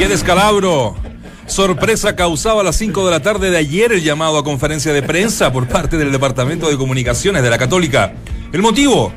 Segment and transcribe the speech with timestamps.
[0.00, 0.96] ¡Qué descalabro!
[1.44, 5.02] Sorpresa causaba a las 5 de la tarde de ayer el llamado a conferencia de
[5.02, 8.14] prensa por parte del Departamento de Comunicaciones de la Católica.
[8.50, 9.12] ¿El motivo?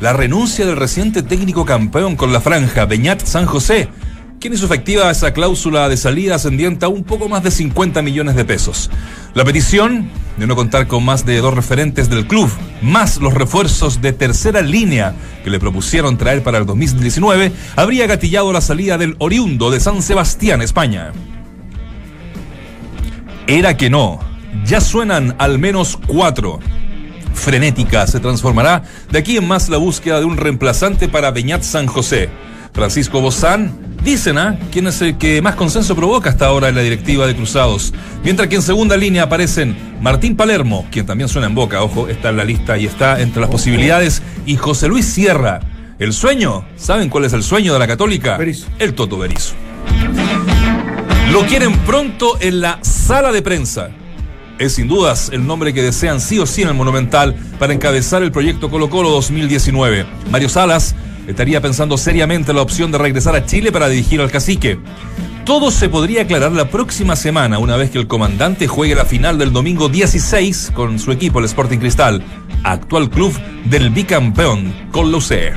[0.00, 3.88] La renuncia del reciente técnico campeón con la franja, Beñat San José,
[4.42, 8.34] quien hizo efectiva esa cláusula de salida ascendiente a un poco más de 50 millones
[8.34, 8.90] de pesos.
[9.34, 12.50] La petición de no contar con más de dos referentes del club,
[12.82, 18.52] más los refuerzos de tercera línea que le propusieron traer para el 2019, habría gatillado
[18.52, 21.12] la salida del oriundo de San Sebastián, España.
[23.46, 24.18] Era que no.
[24.66, 26.58] Ya suenan al menos cuatro.
[27.32, 31.86] Frenética se transformará de aquí en más la búsqueda de un reemplazante para Beñat San
[31.86, 32.28] José.
[32.72, 34.58] Francisco Bozán, dicen, ¿ah?
[34.70, 37.92] ¿Quién es el que más consenso provoca hasta ahora en la directiva de Cruzados?
[38.24, 42.30] Mientras que en segunda línea aparecen Martín Palermo, quien también suena en boca, ojo, está
[42.30, 45.60] en la lista y está entre las posibilidades, y José Luis Sierra.
[45.98, 46.64] ¿El sueño?
[46.76, 48.36] ¿Saben cuál es el sueño de la Católica?
[48.36, 48.66] Berizzo.
[48.78, 49.54] El Toto Berizo.
[51.30, 53.90] Lo quieren pronto en la sala de prensa.
[54.58, 58.22] Es sin dudas el nombre que desean sí o sí en el Monumental para encabezar
[58.22, 60.04] el proyecto Colo Colo 2019.
[60.30, 60.94] Mario Salas
[61.26, 64.78] estaría pensando seriamente en la opción de regresar a Chile para dirigir al cacique.
[65.44, 69.38] Todo se podría aclarar la próxima semana, una vez que el comandante juegue la final
[69.38, 72.22] del domingo 16 con su equipo, el Sporting Cristal,
[72.62, 73.32] actual club
[73.64, 75.52] del bicampeón con Lucé.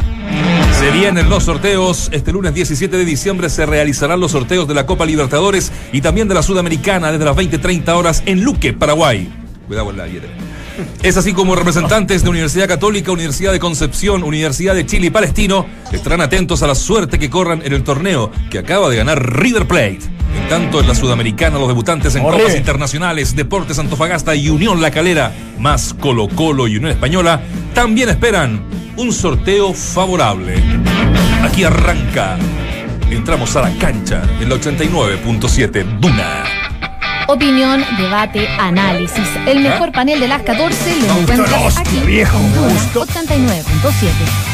[0.79, 2.09] Se vienen los sorteos.
[2.11, 6.27] Este lunes 17 de diciembre se realizarán los sorteos de la Copa Libertadores y también
[6.27, 9.29] de la Sudamericana desde las 20-30 horas en Luque, Paraguay.
[9.67, 10.33] Cuidado con la billetera.
[11.03, 15.65] Es así como representantes de Universidad Católica, Universidad de Concepción, Universidad de Chile y Palestino
[15.91, 19.67] estarán atentos a la suerte que corran en el torneo que acaba de ganar River
[19.67, 19.99] Plate.
[20.35, 22.23] En tanto, en la Sudamericana, los debutantes en.
[22.23, 27.41] Copas Internacionales, Deportes Antofagasta y Unión La Calera, más Colo Colo y Unión Española,
[27.73, 28.61] también esperan
[28.97, 30.55] un sorteo favorable.
[31.43, 32.37] Aquí arranca.
[33.09, 36.54] Entramos a la cancha en la 89.7 Duna.
[37.27, 39.27] Opinión, debate, análisis.
[39.47, 41.99] El mejor panel de las 14 lo encuentras aquí.
[42.05, 43.05] viejo, en gustó.
[43.07, 44.44] 89.7.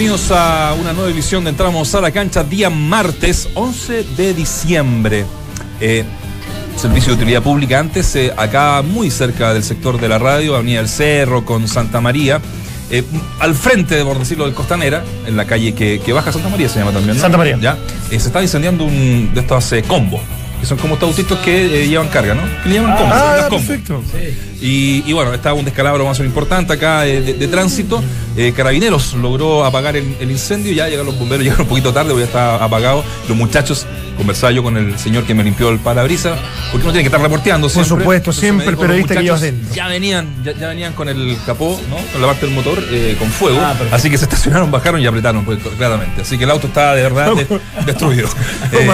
[0.00, 5.26] Bienvenidos a una nueva edición de Entramos a la cancha, día martes 11 de diciembre.
[5.78, 6.04] Eh,
[6.78, 10.78] servicio de utilidad pública antes, eh, acá muy cerca del sector de la radio, Avenida
[10.78, 12.40] del Cerro con Santa María.
[12.90, 13.04] eh,
[13.40, 16.78] al frente, por decirlo, del Costanera, en la calle que, que baja Santa María se
[16.78, 17.16] llama también.
[17.16, 17.20] ¿no?
[17.20, 17.58] Santa María.
[17.60, 17.76] Ya.
[18.08, 20.22] se está incendiando un de estos combos,
[20.60, 22.42] que son como estos autitos que eh, llevan carga, ¿no?
[22.62, 23.14] Que le llaman combos.
[23.14, 23.66] Ah, combos.
[23.66, 24.02] perfecto.
[24.62, 28.02] Y, y bueno, estaba un descalabro más o menos importante acá de, de tránsito.
[28.40, 30.72] Eh, Carabineros logró apagar el, el incendio.
[30.72, 33.04] Ya llegaron los bomberos, llegaron un poquito tarde, porque ya está apagado.
[33.28, 36.38] Los muchachos, conversaba yo con el señor que me limpió el parabrisas,
[36.72, 37.88] porque uno tiene que estar reporteando Por siempre.
[37.98, 39.74] supuesto, Entonces siempre el periodista que dentro.
[39.74, 41.96] Ya venían, ya, ya venían con el capó, ¿no?
[42.12, 43.58] Con la parte del motor, eh, con fuego.
[43.60, 46.22] Ah, así que se estacionaron, bajaron y apretaron, pues, claramente.
[46.22, 47.46] Así que el auto está de verdad de-
[47.86, 48.28] destruido.
[48.72, 48.86] Eh,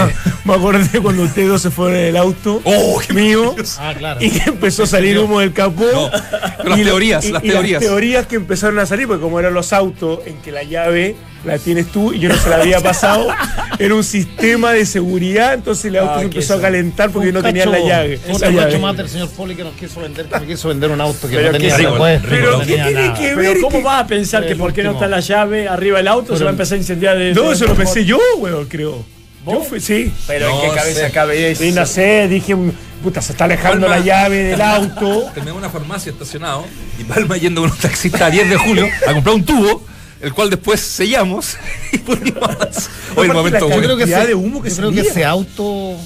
[0.44, 3.94] me, me acordé cuando ustedes dos se fueron en el auto ¡Oh, qué mío Ah,
[4.20, 5.84] y que empezó a salir humo del capó.
[5.92, 6.10] No,
[6.58, 7.82] pero las Y teorías, y- las y teorías.
[7.82, 10.62] Las teorías que empezaron a salir, porque como como eran los autos, en que la
[10.62, 13.28] llave la tienes tú y yo no se la había pasado,
[13.78, 17.42] era un sistema de seguridad, entonces el auto Ah, se empezó a calentar porque no
[17.42, 18.18] tenía la llave.
[18.40, 18.56] Llave.
[18.56, 21.28] cacho más del señor Poli que nos quiso vender, que me quiso vender un auto
[21.28, 23.14] que Pero no tenía qué repuesto, pero no ¿qué tenía tiene nada.
[23.18, 23.48] que ver?
[23.52, 25.04] Pero ¿cómo que- vas a pensar que El por qué no último.
[25.04, 27.52] está la llave arriba del auto se va a empezar a incendiar de No, de-
[27.52, 29.04] eso lo pensé yo, weón, creo.
[29.46, 30.12] Yo fui, sí.
[30.26, 31.12] Pero No en qué cabeza sé.
[31.12, 31.62] cabe eso.
[31.62, 32.56] Y no sé, dije,
[33.02, 33.98] puta, se está alejando Palma.
[33.98, 35.30] la llave del auto.
[35.34, 36.64] Terminé en una farmacia estacionado
[36.98, 39.84] y Palma yendo con un taxista a 10 de julio a comprar un tubo,
[40.20, 41.56] el cual después sellamos
[41.92, 42.90] y pusimos.
[43.16, 43.82] Hoy el momento la Yo bueno.
[43.82, 45.96] creo que, cantidad ese, de humo que yo creo que ese auto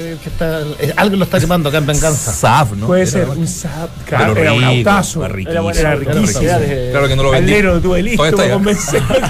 [0.00, 2.32] eh, que está, eh, alguien lo está quemando acá en venganza.
[2.32, 2.86] Saab, ¿no?
[2.86, 5.24] Puede Era ser un Pero claro, era un rico, autazo.
[5.24, 6.40] era riquísimo, Era, riquísimo.
[6.90, 7.52] Claro que no lo vendí.
[7.52, 8.60] Alero, tuve listo Todavía lo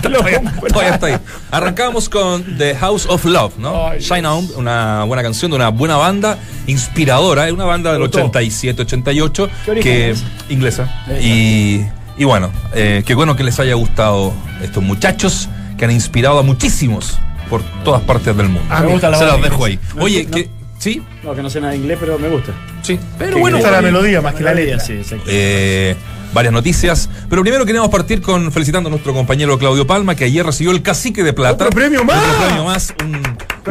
[0.00, 1.16] todavía, todavía está ahí.
[1.50, 3.88] Arrancamos con The House of Love, ¿no?
[3.88, 8.00] Ay, Shine On, una buena canción de una buena banda, inspiradora, es una banda del
[8.00, 8.18] Me gustó.
[8.20, 10.24] 87, 88, ¿Qué origen que es?
[10.48, 11.04] inglesa.
[11.20, 11.82] Y,
[12.16, 14.32] y bueno, eh, qué bueno que les haya gustado
[14.62, 17.18] estos muchachos que han inspirado a muchísimos
[17.48, 18.62] por todas partes del mundo.
[18.70, 19.78] Ah, me gusta la Se banda las dejo ahí.
[19.98, 20.30] Oye, no.
[20.30, 20.50] que
[20.80, 22.52] sí, No, que no sé nada de inglés, pero me gusta.
[22.82, 24.80] sí, pero Que bueno, gusta la melodía más que la letra.
[24.80, 25.24] Sí, exacto.
[25.28, 25.94] eh,
[26.32, 27.08] varias noticias.
[27.28, 30.82] Pero primero queremos partir con felicitando a nuestro compañero Claudio Palma, que ayer recibió el
[30.82, 31.66] cacique de plata.
[31.66, 32.18] ¡Otro premio más!
[32.24, 32.94] Otro premio más.
[33.04, 33.20] Un,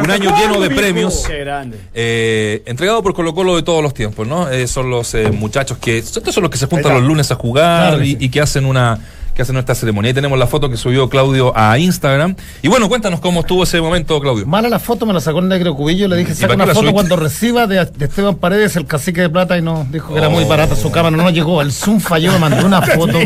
[0.04, 1.24] un año lleno de premios.
[1.26, 1.78] Qué grande.
[1.94, 4.48] eh, entregado por Colo Colo de todos los tiempos, ¿no?
[4.50, 5.98] Eh, son los eh, muchachos que.
[5.98, 8.16] Estos son los que se juntan los lunes a jugar Claro que y, sí.
[8.20, 8.98] y que hacen una.
[9.40, 10.10] Que hacen esta ceremonia.
[10.10, 12.36] Ahí tenemos la foto que subió Claudio a Instagram.
[12.60, 14.44] Y bueno, cuéntanos cómo estuvo ese momento, Claudio.
[14.46, 16.74] Mala la foto, me la sacó el negro cubillo, le dije, ¿Y saca una foto
[16.80, 16.92] subiste?
[16.94, 20.28] cuando reciba de, de Esteban Paredes, el cacique de plata, y no, dijo que era
[20.28, 20.48] muy Oh.
[20.48, 23.18] barata su cámara, no nos llegó, el Zoom falló, me mandó una foto.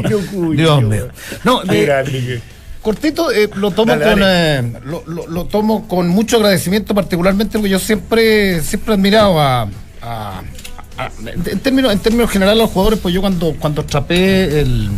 [0.52, 1.08] Dios mío.
[1.43, 2.40] No, que-
[2.81, 4.58] Cortito, eh, lo tomo Dale, con dale.
[4.58, 9.40] eh, lo, lo- lo tomo con mucho agradecimiento, particularmente porque yo siempre, siempre he admirado
[9.40, 9.62] a,
[10.02, 10.43] a-
[10.99, 14.90] a- en términos, en términos generales a los jugadores, pues yo cuando, cuando trapé el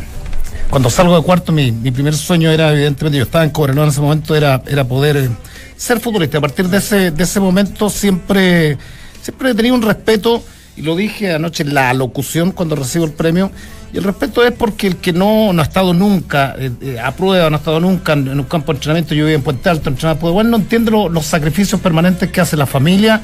[0.71, 3.91] cuando salgo de cuarto, mi, mi primer sueño era, evidentemente, yo estaba en Cobreloa en
[3.91, 5.29] ese momento, era, era poder eh,
[5.77, 6.39] ser futbolista.
[6.39, 8.77] A partir de ese, de ese momento siempre,
[9.23, 10.43] siempre he tenido un respeto,
[10.77, 13.51] y lo dije anoche en la locución cuando recibo el premio,
[13.93, 17.13] y el respeto es porque el que no, no ha estado nunca eh, eh, a
[17.13, 19.89] prueba, no ha estado nunca en, un campo de entrenamiento, yo vivo en Puente Alto,
[19.89, 23.23] entrenaba bueno, no entiende lo- los sacrificios permanentes que hace la familia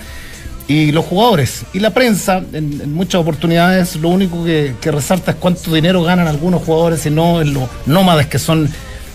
[0.68, 1.64] y los jugadores.
[1.72, 6.62] Y la prensa, en, muchas oportunidades, lo único que, resalta es cuánto dinero ganan algunos
[6.62, 8.68] jugadores y no en los nómades que son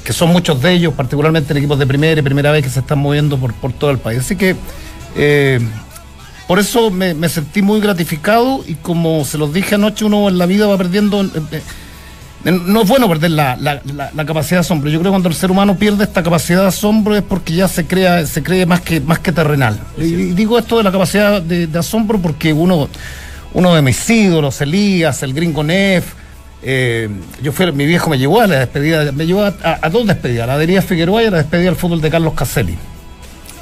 [0.04, 2.80] que son muchos de ellos, particularmente en equipos de primera y primera vez que se
[2.80, 4.20] están moviendo por, por todo el país.
[4.20, 4.56] Así que
[5.18, 5.60] eh,
[6.48, 10.38] por eso me, me sentí muy gratificado y como se los dije anoche, uno en
[10.38, 11.22] la vida va perdiendo...
[11.24, 11.62] eh, eh,
[12.44, 14.89] no es bueno perder la, la- la- la capacidad de asombro.
[14.89, 17.68] Yo creo que cuando el ser humano pierde esta capacidad de asombro es porque ya
[17.68, 19.80] se crea, se cree más que, más que terrenal.
[19.98, 22.88] Y, y digo esto de la capacidad de, de asombro porque uno,
[23.54, 26.13] uno de mis ídolos, Elías, el gringo Neff,
[26.63, 27.10] eh,
[27.42, 30.07] yo fui, mi viejo me llevó a la despedida, me llevó a, a- a dos
[30.07, 32.75] despedidas, a la de Elías Figueroa y a la despedida del fútbol de Carlos Caselli.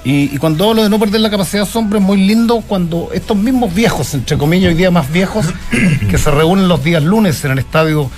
[0.04, 3.10] Y, y cuando hablo de no perder la capacidad de asombro es muy lindo cuando
[3.12, 5.48] estos mismos viejos, entre comillas, hoy día más viejos,
[6.10, 8.12] que se reúnen los días lunes en el estadio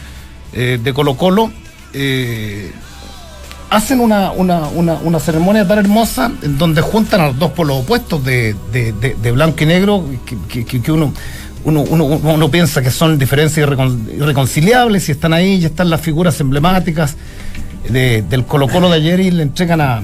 [0.57, 1.51] eh, de Colo Colo,
[1.93, 2.71] eh,
[3.69, 7.77] hacen una, una, una, una ceremonia tan hermosa en donde juntan a los dos polos
[7.83, 11.13] opuestos de, de- de- blanco y negro, que, que- uno,
[11.63, 16.01] uno, uno, uno piensa que son diferencias irrecon- irreconciliables y están ahí y están las
[16.01, 17.15] figuras emblemáticas
[17.89, 20.01] de- del Colo Colo de ayer y le entregan a,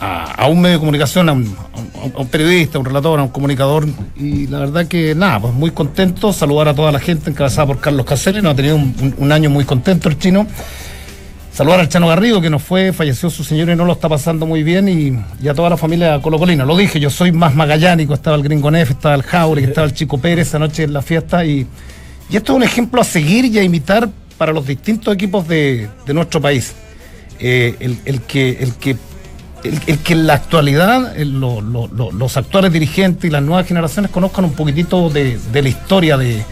[0.00, 1.56] a, a un medio de comunicación, a un,
[2.18, 3.86] a periodista, a un relator, a un comunicador.
[4.16, 7.80] Y la verdad que nada, pues muy contento, saludar a toda la gente encabezada por
[7.80, 10.46] Carlos Caselli, nos ha tenido un, un- un año muy contento el chino.
[11.52, 14.44] Saludar al Chano Garrido, que nos fue, falleció su señor y no lo está pasando
[14.44, 16.66] muy bien, y, y a toda la familia colocolina.
[16.66, 19.94] Lo dije, yo soy más magallánico, estaba el Gringo Neff, estaba el Jauregui, estaba el
[19.94, 21.66] Chico Pérez anoche en la fiesta, y,
[22.28, 25.88] y esto es un ejemplo a seguir y a imitar para los distintos equipos de,
[26.06, 26.74] de nuestro país.
[27.40, 28.96] Eh, el, el que, el que
[29.68, 33.42] el, el que en la actualidad eh, lo- lo- lo- los actuales dirigentes y las
[33.42, 36.44] nuevas generaciones conozcan un poquitito de la historia de,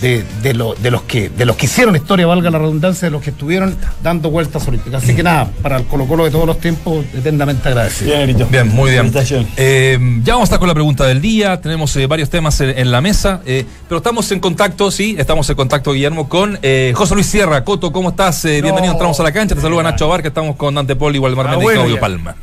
[0.00, 3.10] de, de lo- de los que de los que hicieron historia, valga la redundancia, de
[3.12, 5.02] los que estuvieron dando vueltas olímpicas.
[5.02, 8.14] Así que nada, para el Colo Colo de todos los tiempos, eternamente agradecido.
[8.24, 8.46] Bien.
[8.50, 9.12] Bien, muy bien.
[9.56, 11.60] Eh, ya vamos a estar con la pregunta del día.
[11.60, 15.48] Tenemos eh, varios temas en, en la mesa, eh, pero estamos en contacto, sí, estamos
[15.48, 17.64] en contacto, Guillermo, con eh, José Luis Sierra.
[17.64, 18.44] Coto, ¿cómo estás?
[18.44, 19.54] Eh, bienvenido, entramos a la cancha.
[19.54, 22.00] Te saluda Nacho Bar, que estamos con Dante Poli, Waldemar Ah, Méndez y bueno, Claudio.
[22.00, 22.36] Palma.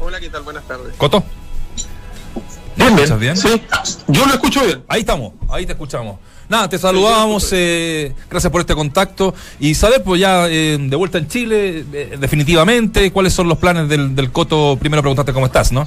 [0.00, 0.42] Hola, ¿qué tal?
[0.42, 0.94] Buenas tardes.
[0.96, 1.22] Coto,
[2.76, 3.36] Bien, escuchas bien?
[3.36, 3.60] Sí,
[4.06, 4.82] yo lo escucho bien.
[4.88, 6.16] ahí estamos, ahí te escuchamos.
[6.48, 9.34] Nada, te saludábamos, eh, gracias por este contacto.
[9.60, 13.88] Y saber, pues ya eh, de vuelta en Chile, eh, definitivamente, cuáles son los planes
[13.88, 14.78] del, del Coto.
[14.80, 15.86] Primero preguntarte cómo estás, ¿no?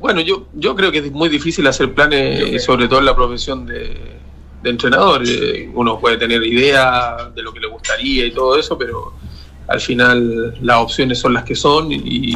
[0.00, 3.66] Bueno, yo, yo creo que es muy difícil hacer planes, sobre todo en la profesión
[3.66, 4.16] de,
[4.62, 5.22] de entrenador.
[5.74, 9.12] Uno puede tener idea de lo que le gustaría y todo eso, pero
[9.66, 12.34] al final las opciones son las que son y,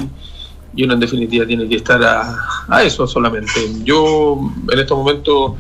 [0.75, 2.37] y uno en definitiva tiene que estar a,
[2.69, 3.53] a eso solamente.
[3.83, 4.39] Yo
[4.71, 5.53] en estos momentos,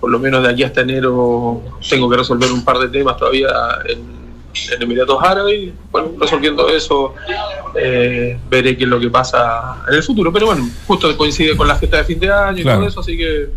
[0.00, 3.48] por lo menos de aquí hasta enero, tengo que resolver un par de temas todavía
[3.86, 3.98] en,
[4.72, 5.70] en Emiratos Árabes.
[5.90, 7.14] Bueno, resolviendo eso,
[7.74, 10.32] eh, veré qué es lo que pasa en el futuro.
[10.32, 12.78] Pero bueno, justo coincide con la fiesta de fin de año y Claro.
[12.80, 13.48] todo eso, así que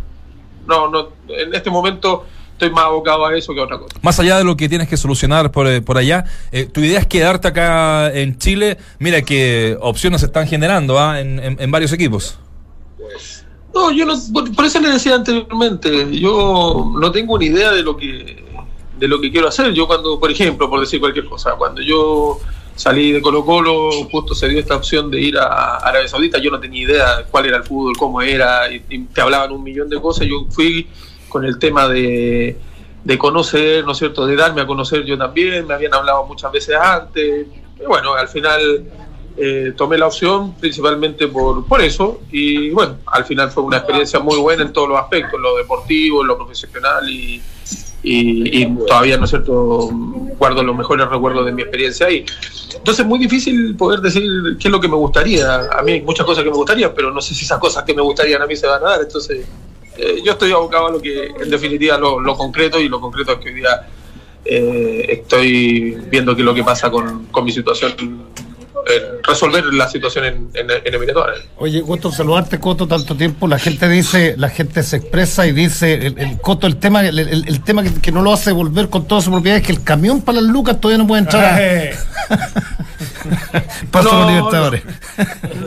[0.68, 3.96] no, no, en este momento estoy más abocado a eso que a otra cosa.
[4.04, 7.00] Más allá de lo que tienes que solucionar por, eh, por allá, eh, tu idea
[7.00, 8.78] es quedarte acá en Chile.
[9.00, 11.20] Mira que opciones se están generando ¿ah?
[11.20, 12.38] en, en- en varios equipos.
[13.74, 17.96] No, yo no, por eso le decía anteriormente, yo no tengo ni idea de lo
[17.96, 18.44] que
[18.98, 19.74] de lo que quiero hacer.
[19.74, 22.40] Yo cuando, por ejemplo, por decir cualquier cosa, cuando yo
[22.76, 26.52] salí de Colo Colo, justo se dio esta opción de ir a Arabia Saudita, yo
[26.52, 29.90] no tenía idea cuál era el fútbol, cómo era, y, y te hablaban un millón
[29.90, 30.88] de cosas, yo fui
[31.30, 32.58] con el tema de,
[33.04, 36.52] de conocer, ¿no es cierto?, de darme a conocer yo también, me habían hablado muchas
[36.52, 37.48] veces antes,
[37.80, 38.86] y bueno, al final
[39.38, 44.20] eh, tomé la opción principalmente por, por eso y bueno, al final fue una experiencia
[44.20, 47.42] muy buena en todos los aspectos, en lo deportivo, en lo profesional y,
[48.88, 49.90] todavía, ¿no es cierto?,
[50.38, 52.26] guardo los mejores recuerdos de mi experiencia ahí.
[52.76, 54.24] Entonces es muy difícil poder decir
[54.60, 55.70] qué es lo que me gustaría.
[55.72, 57.94] A mí hay muchas cosas que me gustarían, pero no sé si esas cosas que
[57.94, 59.02] me gustarían a mí se van a dar.
[59.02, 59.46] Entonces
[59.98, 63.38] eh, yo estoy abocado a lo que en definitiva lo, concreto y lo concreto es
[63.40, 63.88] que hoy día
[64.46, 67.94] eh, estoy viendo qué es lo que pasa con, con mi situación,
[69.28, 71.44] resolver la situación en, en, en Emiratos Árabes.
[71.58, 73.48] Oye, gusto saludarte, Coto, tanto tiempo.
[73.48, 77.18] La gente dice, la gente se expresa y dice, el, el Coto, el tema, el,
[77.20, 79.72] el- el tema que, que no lo hace volver con toda su propiedad es que
[79.72, 81.96] el camión para las lucas todavía no puede entrar a, Eh,
[83.92, 84.84] Paso a los No, Libertadores.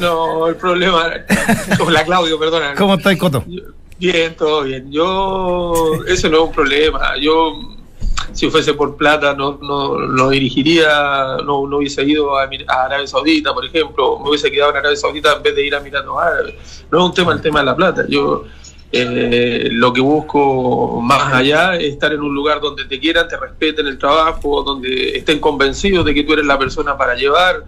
[0.01, 1.09] No, el problema,
[1.91, 2.75] la Claudio, perdona.
[2.75, 3.45] ¿Cómo estás, Coto?
[3.99, 4.91] Bien, todo bien.
[4.91, 7.13] Yo, ese no es un problema.
[7.21, 7.53] Yo,
[8.33, 13.07] si fuese por plata, no, no, no dirigiría, no, no hubiese ido a, a Arabia
[13.07, 14.19] Saudita, por ejemplo.
[14.21, 16.85] Me hubiese quedado en Arabia Saudita en vez de ir a Emiratos Árabes.
[16.91, 18.05] No es un tema el tema de la plata.
[18.09, 18.45] Yo
[18.97, 23.37] eh, lo que busco más allá es estar en un lugar donde te quieran, te
[23.37, 27.65] respeten el trabajo, donde estén convencidos de que tú eres la persona para llevar,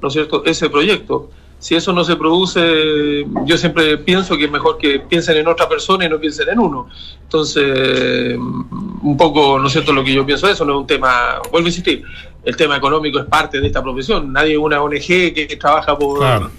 [0.00, 1.30] ¿no es cierto?, ese proyecto.
[1.60, 5.68] Si eso no se produce, yo siempre pienso que es mejor que piensen en otra
[5.68, 6.88] persona y no piensen en uno.
[7.22, 10.86] Entonces, un poco, ¿no es cierto?, lo que yo pienso de eso no es un
[10.86, 12.02] tema, vuelvo a insistir,
[12.44, 14.32] el tema económico es parte de esta profesión.
[14.32, 16.50] Nadie es una ONG que trabaja por, Claro.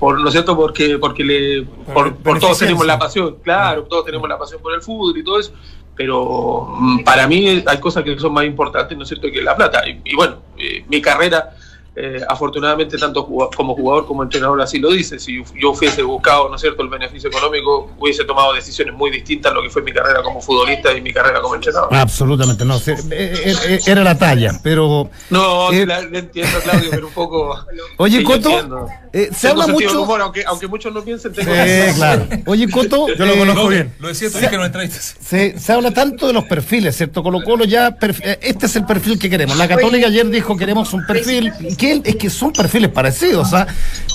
[0.00, 1.62] por ¿no es cierto?, porque, porque le,
[1.94, 5.22] por, por todos tenemos la pasión, claro, todos tenemos la pasión por el fútbol y
[5.22, 5.52] todo eso.
[5.94, 9.54] Pero mm, para mí hay cosas que son más importantes, ¿no es cierto?, que la
[9.54, 9.88] plata.
[9.88, 11.54] Y, y bueno, eh, mi carrera
[11.98, 15.18] eh, afortunadamente tanto como jugador como entrenador así lo dice.
[15.18, 19.52] Si yo hubiese buscado, ¿no es cierto?, el beneficio económico, hubiese tomado decisiones muy distintas
[19.52, 21.88] a lo que fue mi carrera como futbolista y mi carrera como entrenador.
[21.94, 22.76] Absolutamente, no.
[22.76, 25.08] eh, eh, Era la talla, pero.
[25.30, 27.58] No, Eh, la- la entiendo, Claudio, pero un poco...
[27.98, 30.02] Oye, Coto, eh, se habla mucho.
[30.02, 32.26] humor, aunque, aunque muchos no piensen, tengo Sí, claro.
[32.46, 33.94] Oye, Coto, Yo lo eh, conozco bien.
[34.00, 35.16] Lo decía tú que no entrevistas.
[35.20, 37.22] Se, se habla tanto de los perfiles, ¿cierto?
[37.22, 39.56] Colo Colo ya, perf- este es el perfil que queremos.
[39.56, 41.52] La Católica ayer dijo queremos un perfil,
[41.90, 43.66] es que son perfiles parecidos, ¿ah?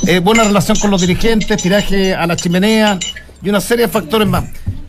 [0.08, 3.00] Eh, buena relación con los dirigentes, tiraje a la chimenea
[3.42, 4.46] y una serie de factores más.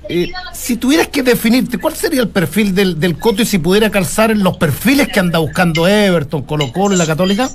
[0.09, 3.91] Eh, si tuvieras que definirte, ¿cuál sería el perfil del, del Coto y si pudiera
[3.91, 7.49] calzar en los perfiles que anda buscando Everton, Colo Colo y la Católica?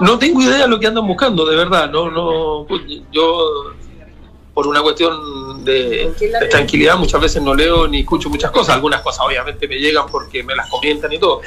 [0.00, 1.90] No tengo idea de lo que andan buscando, de verdad.
[1.90, 3.74] No, no, pues, yo
[4.58, 8.74] por una cuestión de, de tranquilidad muchas veces no leo ni escucho muchas cosas.
[8.74, 11.42] Algunas cosas obviamente me llegan porque me las comentan y todo,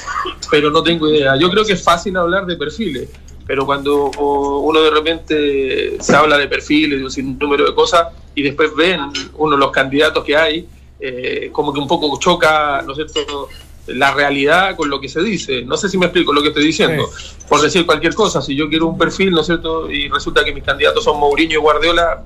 [0.49, 1.35] pero no tengo idea.
[1.35, 3.09] Yo creo que es fácil hablar de perfiles,
[3.45, 8.43] pero cuando uno de repente se habla de perfiles, de un sinnúmero de cosas, y
[8.43, 9.01] después ven
[9.33, 13.49] uno de los candidatos que hay, eh, como que un poco choca, ¿no es cierto?,
[13.87, 15.63] la realidad con lo que se dice.
[15.63, 17.09] No sé si me explico lo que estoy diciendo.
[17.49, 20.53] Por decir cualquier cosa, si yo quiero un perfil, ¿no es cierto?, y resulta que
[20.53, 22.23] mis candidatos son Mourinho y Guardiola,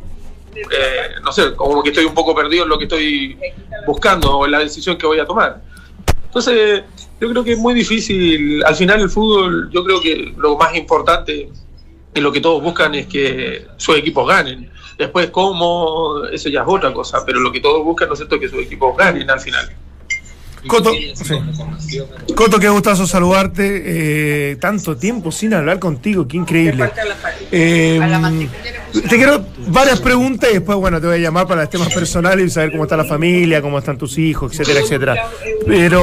[0.55, 3.37] eh, no sé, como que estoy un poco perdido en lo que estoy
[3.85, 5.61] buscando o en la decisión que voy a tomar.
[6.25, 6.83] Entonces,
[7.19, 8.63] yo creo que es muy difícil.
[8.65, 11.49] Al final, el fútbol, yo creo que lo más importante
[12.13, 14.69] y lo que todos buscan es que sus equipos ganen.
[14.97, 18.35] Después, cómo, eso ya es otra cosa, pero lo que todos buscan, ¿no es cierto?,
[18.35, 19.69] es que sus equipos ganen al final.
[20.67, 22.01] Coto, sí.
[22.33, 23.83] Coto, qué gustazo saludarte.
[24.51, 26.91] eh, tanto tiempo sin hablar contigo, qué increíble.
[27.51, 27.99] Eh,
[29.01, 32.49] Te quiero varias preguntas y después, bueno, te voy a llamar para temas personales y
[32.49, 35.27] saber cómo está la familia, cómo están tus hijos, etcétera, etcétera.
[35.65, 36.01] Pero,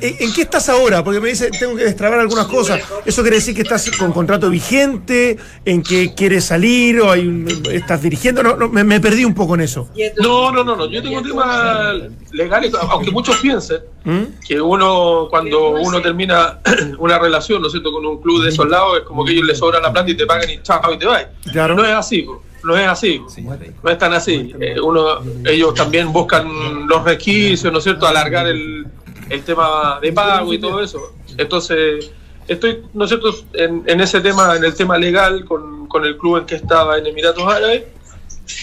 [0.00, 1.02] ¿en, en qué estás ahora?
[1.02, 2.80] Porque me dice, tengo que destrabar algunas cosas.
[3.04, 5.36] ¿Eso quiere decir que estás con contrato vigente?
[5.64, 7.00] ¿En que quieres salir?
[7.00, 8.42] ¿O hay un- estás dirigiendo?
[8.42, 9.88] No, no, me, me perdí un poco en eso.
[10.20, 10.90] No, no, no, no.
[10.90, 11.94] Yo tengo temas
[12.32, 14.38] legales, aunque muchos piensen ¿Mm?
[14.46, 16.60] que uno, cuando uno termina
[16.98, 19.44] una relación, ¿no es cierto?, con un club de esos lados, es como que ellos
[19.46, 21.26] les sobra la plata y te pagan y chao y te vas.
[21.50, 21.74] Claro.
[21.74, 22.40] No es así, po.
[22.62, 23.20] no es así.
[23.82, 24.54] No es tan así.
[24.60, 28.86] Eh, uno, ellos también buscan los resquicios, ¿no es cierto?, alargar el,
[29.28, 31.12] el tema de pago y todo eso.
[31.36, 32.10] Entonces,
[32.46, 36.16] estoy, ¿no es cierto?, en, en ese tema, en el tema legal, con, con el
[36.16, 37.82] club en que estaba en Emiratos Árabes,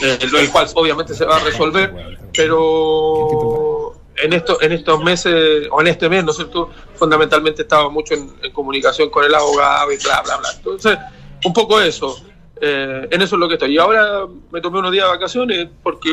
[0.03, 1.93] eh, lo- el cual obviamente se va a resolver,
[2.33, 7.89] pero en, esto, en estos meses, o en este mes, ¿no es cierto?, fundamentalmente estaba
[7.89, 10.50] mucho en, comunicación con el abogado y bla, bla, bla.
[10.55, 10.98] Entonces,
[11.43, 12.15] un poco eso.
[12.62, 13.74] Eh, en eso es lo que estoy.
[13.74, 16.10] Y ahora me tomé unos días de vacaciones porque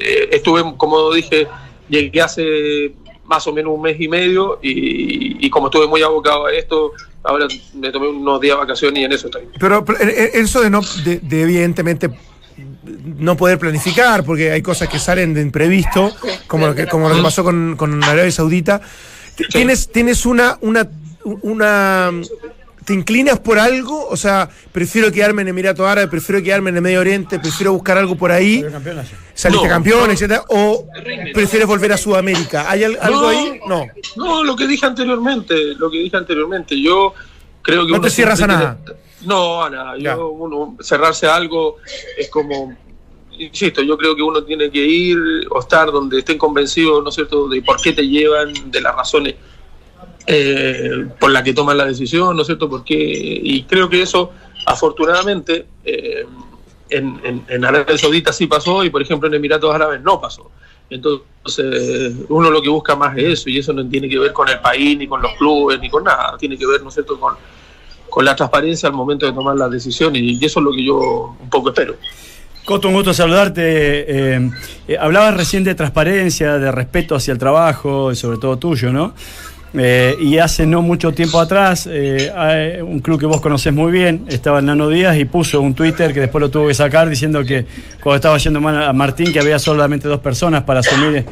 [0.00, 1.46] eh, estuve, como dije,
[1.88, 6.52] llegué hace más o menos un mes y medio y, como estuve muy abocado a
[6.52, 9.42] esto, ahora me tomé unos días de vacaciones y en eso estoy.
[9.58, 12.10] Pero, eh, eh, eso de no, de evidentemente
[13.04, 16.12] no poder planificar, porque hay cosas que salen de imprevisto,
[16.46, 18.80] como lo que, como lo que pasó con, con Arabia Saudita.
[19.50, 20.88] ¿Tienes, tienes una, una,
[21.42, 22.10] una.
[22.84, 24.08] ¿Te inclinas por algo?
[24.08, 27.98] O sea, prefiero quedarme en Emirato Árabe, prefiero quedarme en el Medio Oriente, prefiero buscar
[27.98, 28.64] algo por ahí,
[29.34, 30.12] saliste No, campeón, no.
[30.12, 30.86] etcétera, o
[31.34, 32.70] prefieres volver a Sudamérica.
[32.70, 33.28] ¿Hay al- algo No.
[33.28, 33.60] ahí?
[33.68, 33.86] No.
[34.16, 37.12] No, lo que dije anteriormente, lo que dije anteriormente, yo
[37.60, 38.78] creo que No te cierras a nada.
[38.82, 39.96] tiene- no, a nada.
[39.98, 40.16] Ya.
[40.16, 41.76] Yo, uno, cerrarse a algo
[42.16, 42.76] es como,
[43.38, 45.18] insisto, yo creo que uno tiene que ir
[45.50, 48.94] o estar donde estén convencidos, ¿no es cierto?, de por qué te llevan, de las
[48.94, 49.34] razones
[50.26, 54.30] eh, por las que toman la decisión, ¿no es cierto?, porque y creo que eso,
[54.66, 56.26] afortunadamente, eh,
[56.90, 60.50] en, en, en Arabia Saudita sí pasó y, por ejemplo, en Emiratos Árabes no pasó.
[60.90, 64.48] Entonces, uno lo que busca más es eso, y eso no tiene que ver con
[64.48, 66.36] el país, ni con los clubes, ni con nada.
[66.38, 67.34] Tiene que ver, ¿no es cierto?, con,
[68.10, 71.36] con la transparencia al momento de tomar las decisiones, y eso es lo que yo
[71.40, 71.96] un poco espero.
[72.64, 73.62] Coto, un gusto saludarte.
[73.62, 74.50] Eh,
[74.88, 79.14] eh, recién de transparencia, de respeto hacia el trabajo, sobre todo tuyo, ¿no?
[79.74, 84.24] Eh, y hace no mucho tiempo atrás, eh, un club que vos conocés muy bien,
[84.28, 87.44] estaba el Nano Díaz y puso un Twitter que después lo tuvo que sacar diciendo
[87.44, 87.66] que
[88.02, 91.26] cuando estaba yendo mal a Martín que había solamente dos personas para asumir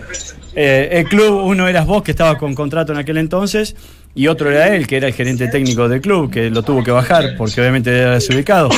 [0.54, 1.44] eh, el club.
[1.44, 3.74] Uno eras vos que estaba con contrato en aquel entonces
[4.16, 6.90] y otro era él que era el gerente técnico del club que lo tuvo que
[6.90, 8.68] bajar porque obviamente era desubicado.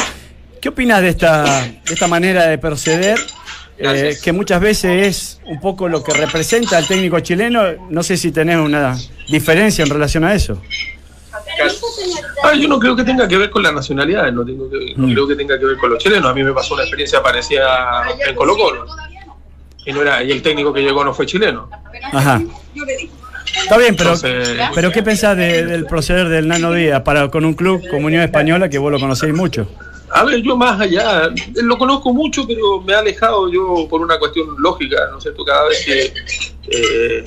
[0.61, 3.19] ¿Qué opinas de esta, de esta manera de proceder?
[3.81, 7.63] eh, que muchas veces es un poco lo que representa al técnico chileno.
[7.89, 8.97] No sé si tenés una
[9.29, 10.61] diferencia en relación a eso.
[12.43, 15.07] Ah, yo no creo que tenga que ver con la nacionalidad, no, tengo que- no
[15.07, 15.13] Mm.
[15.13, 16.29] creo que tenga que ver con los chilenos.
[16.31, 18.87] A mí me pasó una experiencia parecida en Colo Colo.
[19.87, 21.71] Y, no era, y el técnico que llegó no fue chileno.
[22.13, 22.43] Ajá.
[23.63, 27.45] Está bien, pero, Entonces- pero ¿qué pensás de- del proceder del Nano Díaz para con
[27.45, 29.69] un club como Unión Española que vos lo conocéis mucho?
[30.11, 31.29] A ver, yo más allá,
[31.63, 35.45] lo conozco mucho, pero me ha alejado yo por una cuestión lógica, ¿no es cierto?
[35.45, 36.13] Cada vez que
[36.71, 37.25] eh,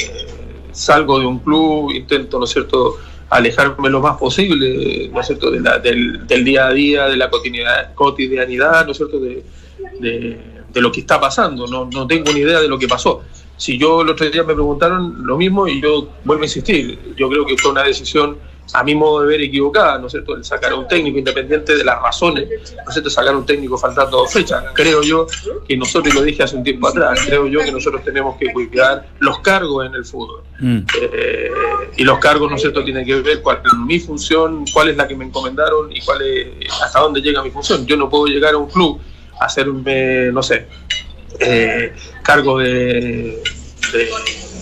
[0.72, 2.98] salgo de un club, intento, ¿no es cierto?,
[3.30, 7.18] alejarme lo más posible, ¿no es cierto?, de la- del, del día a día, de
[7.18, 9.44] la cotidianidad, cotidianidad ¿no es cierto?, de,
[10.00, 10.40] de-
[10.74, 11.68] de lo que está pasando.
[11.68, 13.24] No, no tengo ni idea de lo que pasó.
[13.62, 17.30] Si yo el otro día me preguntaron lo mismo y yo vuelvo a insistir, yo
[17.30, 18.40] creo que fue una decisión
[18.74, 21.76] a mi modo de ver equivocada, ¿no es cierto?, el sacar a un técnico independiente
[21.76, 24.64] de las razones, ¿no es cierto?, sacar a un técnico faltando dos fechas.
[24.74, 25.28] Creo yo
[25.68, 28.52] que nosotros, y lo dije hace un tiempo atrás, creo yo que nosotros tenemos que
[28.52, 30.42] cuidar los cargos en el fútbol.
[30.60, 30.80] Mm.
[31.00, 31.52] Eh,
[31.98, 34.98] y los cargos, ¿no es cierto?, tienen que ver cuál es mi función, cuál es
[34.98, 36.48] la que me encomendaron y cuál es,
[36.82, 37.86] hasta dónde llega mi función.
[37.86, 39.00] Yo no puedo llegar a un club
[39.40, 40.68] a hacerme, no sé,
[41.42, 43.42] eh, cargo de,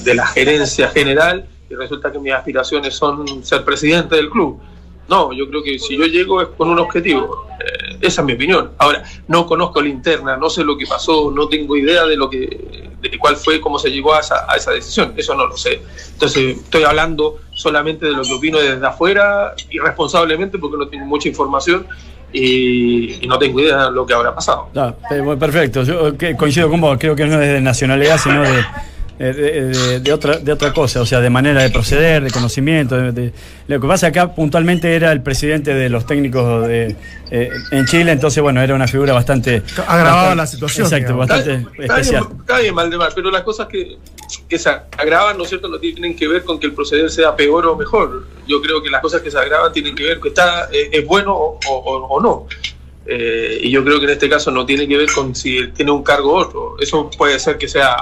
[0.04, 4.60] de, la gerencia general y resulta que mis aspiraciones son ser presidente del club.
[5.08, 7.48] No, yo creo que si yo llego es con un objetivo.
[7.60, 8.72] Eh, esa es mi opinión.
[8.78, 12.30] Ahora, no conozco la interna, no sé lo que pasó, no tengo idea de lo
[12.30, 15.14] que, de cuál fue, cómo se llegó a esa, a esa decisión.
[15.18, 15.82] Eso no lo sé.
[16.14, 21.28] Entonces, estoy hablando solamente de lo que opino desde afuera, irresponsablemente, porque no tengo mucha
[21.28, 21.88] información
[22.32, 24.70] y, y no tengo idea de lo que habrá pasado.
[24.76, 28.42] Ah, eh, perfecto, yo eh, coincido con vos, creo que no es de nacionalidad, sino
[28.44, 28.64] de,
[29.26, 32.96] de, de- de otra, de otra cosa, o sea, de manera de proceder, de conocimiento.
[32.98, 33.34] de- de-
[33.68, 36.96] lo que pasa acá puntualmente era el presidente de los técnicos de,
[37.30, 39.62] eh, en Chile, entonces bueno, era una figura bastante...
[39.88, 41.28] Agravaba bastante- la situación, Exacto, digamos.
[41.28, 42.24] bastante Está- está especial.
[42.28, 43.98] bien, Está bien, Valdemar, pero las cosas que,
[44.48, 47.36] que se agravan, ¿no es cierto?, no tienen que ver con que el proceder sea
[47.36, 48.26] peor o mejor.
[48.48, 51.06] Yo creo que las cosas que se agravan tienen que ver que está, eh, es
[51.06, 52.48] bueno o, o- o no.
[53.06, 55.74] Eh, y yo creo que en este caso no tiene que ver con si él
[55.74, 56.76] tiene un cargo u otro.
[56.80, 57.98] Eso puede ser que sea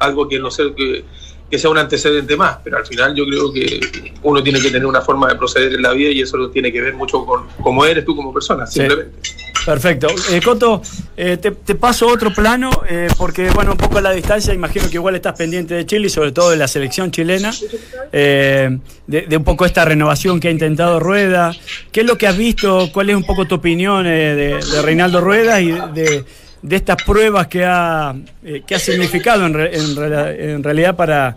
[0.00, 1.04] algo que no sé que,
[1.50, 4.86] que sea un antecedente más, pero al final yo creo que uno tiene que tener
[4.86, 7.84] una forma de proceder en la vida y eso tiene que ver mucho con cómo
[7.84, 8.80] eres tú como persona, Sí.
[8.80, 9.18] simplemente.
[9.64, 10.08] Perfecto.
[10.30, 10.82] Eh, Coto,
[11.16, 14.90] eh, te, te paso otro plano, eh, porque, bueno, un poco a la distancia, imagino
[14.90, 17.50] que igual estás pendiente de Chile y sobre todo de la selección chilena,
[18.12, 21.54] de, de un poco esta renovación que ha intentado Rueda.
[21.92, 22.90] ¿Qué es lo que has visto?
[22.92, 26.24] ¿Cuál es un poco tu opinión de, de Reinaldo Rueda y de, de
[26.70, 31.36] estas pruebas que ha, eh, que ha significado en, re- en en realidad para,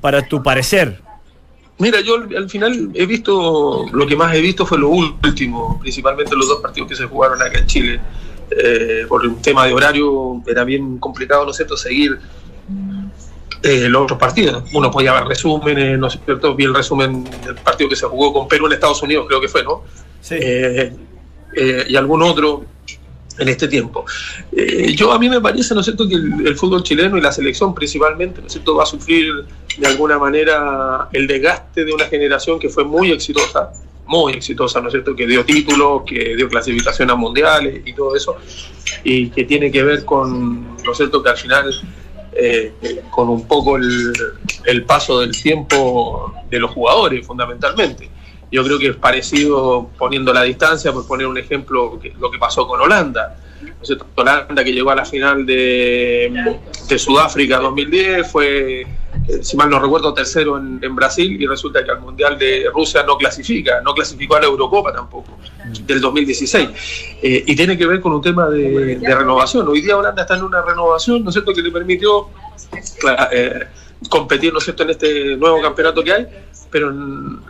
[0.00, 1.00] para tu parecer?
[1.78, 5.78] Mira, yo al- al final he visto, lo que más he visto fue lo último,
[5.80, 8.00] principalmente los dos partidos que se jugaron acá en Chile.
[8.50, 12.18] Eh, por un tema de horario era bien complicado, ¿no es cierto?, seguir
[13.62, 14.64] eh, los otros partidos.
[14.74, 18.32] Uno podía ver resúmenes, ¿no es cierto?, vi el resumen del partido que se jugó
[18.32, 19.82] con Perú en Estados Unidos, creo que fue, ¿no?
[20.20, 20.36] Sí.
[20.40, 20.92] Eh,
[21.88, 22.64] y algún otro
[23.38, 24.04] en este tiempo.
[24.52, 27.20] Eh, yo a mí me parece, ¿no es cierto?, que el, el fútbol chileno y
[27.20, 29.44] la selección principalmente, ¿no es cierto?, va a sufrir
[29.78, 33.72] de alguna manera el desgaste de una generación que fue muy exitosa,
[34.06, 38.14] muy exitosa, ¿no es cierto?, que dio títulos, que dio clasificación a mundiales y todo
[38.14, 38.36] eso,
[39.02, 41.74] y que tiene que ver con, ¿no es cierto?, que al final,
[42.36, 42.72] eh,
[43.10, 44.12] con un poco el,
[44.64, 48.10] el paso del tiempo de los jugadores, fundamentalmente.
[48.54, 52.68] Yo creo que es parecido, poniendo la distancia, por poner un ejemplo, lo que pasó
[52.68, 53.36] con Holanda.
[54.14, 56.56] Holanda que llegó a la final de,
[56.88, 58.86] de Sudáfrica 2010, fue, eh,
[59.42, 63.02] si mal no recuerdo, tercero en, en Brasil y resulta que al Mundial de Rusia
[63.02, 65.36] no clasifica, no clasificó a la Eurocopa tampoco,
[65.84, 66.68] del 2016.
[67.22, 69.66] Eh, y tiene que ver con un tema de, renovación.
[69.66, 72.28] Hoy día Holanda está en una renovación, ¿no es cierto?, que le permitió
[73.32, 73.64] eh,
[74.08, 76.26] competir, ¿no es cierto?, en este nuevo campeonato que hay,
[76.74, 76.92] pero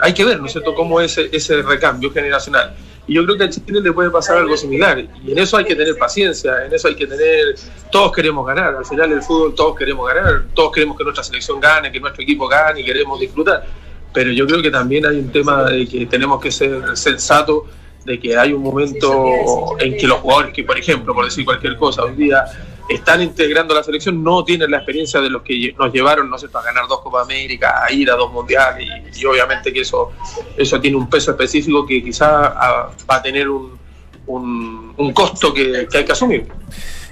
[0.00, 2.74] hay que ver, ¿no es cierto?, cómo es ese, ese recambio generacional.
[3.06, 5.02] Y yo creo que a Chile le puede pasar algo similar.
[5.24, 7.54] Y en eso hay que tener paciencia, en eso hay que tener...
[7.90, 11.58] Todos queremos ganar, al final el fútbol todos queremos ganar, todos queremos que nuestra selección
[11.58, 13.64] gane, que nuestro equipo gane y queremos disfrutar.
[14.12, 17.62] Pero yo creo que también hay un tema de que tenemos que ser sensatos
[18.04, 21.78] de que hay un momento en que los jugadores que, por ejemplo, por decir cualquier
[21.78, 22.44] cosa, hoy día
[22.88, 26.48] están integrando la selección, no tienen la experiencia de los que nos llevaron, no sé,
[26.52, 30.12] a ganar dos Copa América, a ir a dos mundiales, y, y obviamente que eso,
[30.56, 33.78] eso tiene un peso específico que quizá ah, va a tener un,
[34.26, 36.46] un, un costo que, que hay que asumir.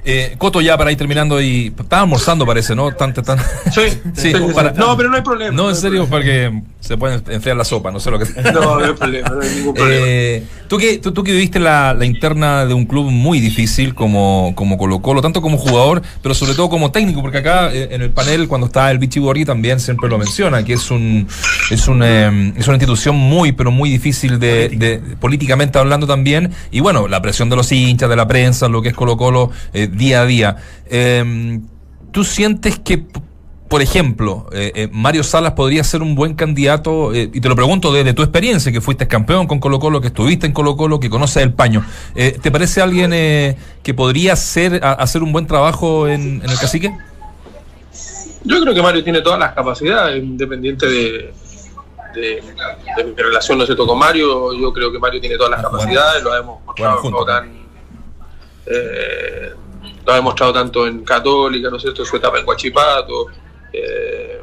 [0.05, 1.73] Eh, Coto, ya para ir terminando y.
[1.79, 2.91] Estaba almorzando, parece, ¿no?
[2.93, 3.39] Tan, tan,
[3.73, 3.83] Sí,
[4.15, 4.33] Sí, sí,
[4.77, 5.55] no, pero no hay problema.
[5.55, 8.25] No, en serio, porque se puede enfriar la sopa, no sé lo que.
[8.53, 10.05] No, no hay problema, no hay ningún problema.
[10.05, 13.95] Eh, tú, que, tú, tú que viviste la, la interna de un club muy difícil
[13.95, 17.91] como, como Colo Colo, tanto como jugador, pero sobre todo como técnico, porque acá eh,
[17.93, 21.29] en el panel, cuando está el Vichy Borghi, también siempre lo menciona, que es un
[21.71, 26.51] es, un, eh, es una institución muy, pero muy difícil de, de- políticamente hablando también,
[26.73, 29.53] y bueno, la presión de los hinchas, de la prensa, lo que es Colo Colo
[29.73, 30.57] eh, día a día.
[30.87, 31.61] Eh,
[32.11, 33.05] ¿Tú sientes que
[33.69, 37.57] por ejemplo, eh, eh, Mario Salas podría ser un buen candidato, eh, y te lo
[37.57, 41.01] pregunto desde tu experiencia, que fuiste campeón con Colo Colo, que estuviste en Colo Colo,
[41.01, 41.83] que conoces el paño.
[42.15, 46.51] Eh, ¿Te parece alguien eh, que podría ser, a- hacer un buen trabajo en, en
[46.51, 46.95] el cacique?
[48.45, 51.33] Yo creo que Mario tiene todas las capacidades, independiente de,
[52.15, 52.43] de,
[52.99, 54.53] de mi relación no sé, con Mario.
[54.53, 55.79] Yo creo que Mario tiene todas las Ah, bueno.
[55.79, 57.51] capacidades, lo ha demostrado, Bueno, no tan,
[58.67, 59.53] eh,
[60.05, 63.27] lo ha demostrado tanto en Católica, ¿no es cierto?, su etapa en Guachipato.
[63.73, 64.43] eh,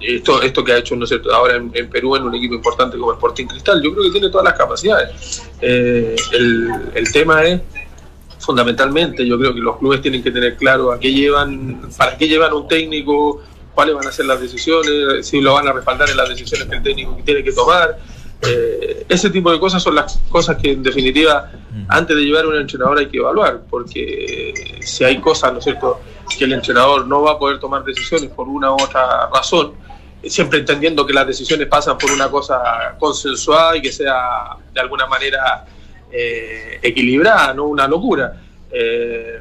[0.00, 2.96] esto, esto que ha hecho ¿no es ahora en, en Perú en un equipo importante
[2.96, 5.42] como Sporting Cristal, yo creo que tiene todas las capacidades.
[5.60, 7.60] Eh, el, el tema es
[8.38, 12.26] fundamentalmente yo creo que los clubes tienen que tener claro a qué llevan, para qué
[12.26, 13.42] llevan un técnico,
[13.74, 16.76] cuáles van a ser las decisiones, si lo van a respaldar en las decisiones que
[16.76, 17.98] el técnico tiene que tomar.
[18.42, 21.50] Eh, ese tipo de cosas son las cosas que en definitiva
[21.88, 25.64] antes de llevar a un entrenador hay que evaluar, porque si hay cosas, ¿no es
[25.64, 26.00] cierto?,
[26.38, 29.72] que el entrenador no va a poder tomar decisiones por una u otra razón,
[30.24, 35.06] siempre entendiendo que las decisiones pasan por una cosa consensuada y que sea de alguna
[35.06, 35.66] manera
[36.10, 38.40] eh, equilibrada, no una locura.
[38.70, 39.40] Eh,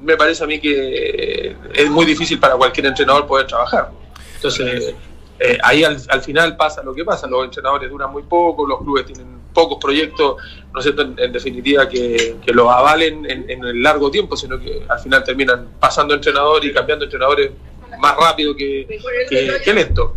[0.00, 3.90] me parece a mí que es muy difícil para cualquier entrenador poder trabajar.
[4.36, 4.94] Entonces,
[5.38, 8.78] eh, ahí al, al final pasa lo que pasa, los entrenadores duran muy poco, los
[8.80, 10.36] clubes tienen pocos proyectos,
[10.72, 14.36] no es cierto, en, en definitiva, que, que los avalen en, en el largo tiempo,
[14.36, 17.50] sino que al final terminan pasando entrenador y cambiando entrenadores
[17.98, 18.86] más rápido que,
[19.28, 20.14] que, que lento.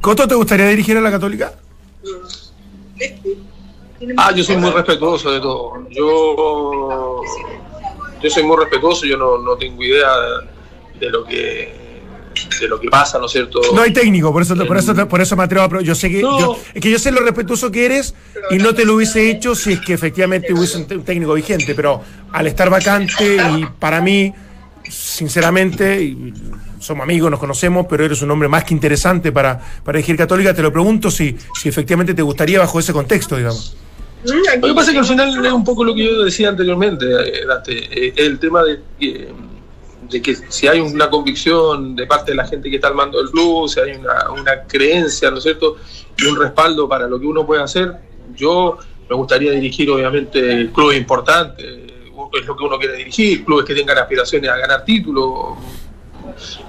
[0.00, 1.52] ¿Coto te gustaría dirigir a la Católica?
[4.16, 5.86] Ah, yo soy muy respetuoso de todo.
[5.90, 7.22] Yo,
[8.20, 10.10] yo soy muy respetuoso, yo no, no tengo idea
[10.98, 11.85] de lo que
[12.60, 13.60] de lo que pasa, ¿no es cierto?
[13.74, 15.82] No hay técnico, por eso, por eso, por eso me atrevo a.
[15.82, 16.22] Yo sé que.
[16.22, 16.38] No.
[16.38, 18.14] yo- es que yo sé lo respetuoso que eres
[18.50, 22.00] y no te lo hubiese hecho si es que efectivamente hubiese un, técnico vigente, pero
[22.32, 24.32] al estar vacante y para mí,
[24.88, 26.32] sinceramente, y
[26.80, 30.54] somos amigos, nos conocemos, pero eres un hombre más que interesante para, para dirigir Católica,
[30.54, 33.76] te lo pregunto si, si efectivamente te gustaría bajo ese contexto, digamos.
[34.24, 37.06] Lo que pasa es que al final es un poco lo que yo decía anteriormente,
[37.06, 39.28] eh, Dante, eh, el tema de, que-
[40.08, 43.30] de que si hay una convicción de parte de la gente que está armando el
[43.30, 45.76] club, si hay una, creencia, ¿no es cierto?,
[46.16, 47.94] y un respaldo para lo que uno puede hacer,
[48.34, 53.74] yo me gustaría dirigir obviamente clubes importantes, es lo que uno quiere dirigir, clubes que
[53.74, 55.58] tengan aspiraciones a ganar títulos,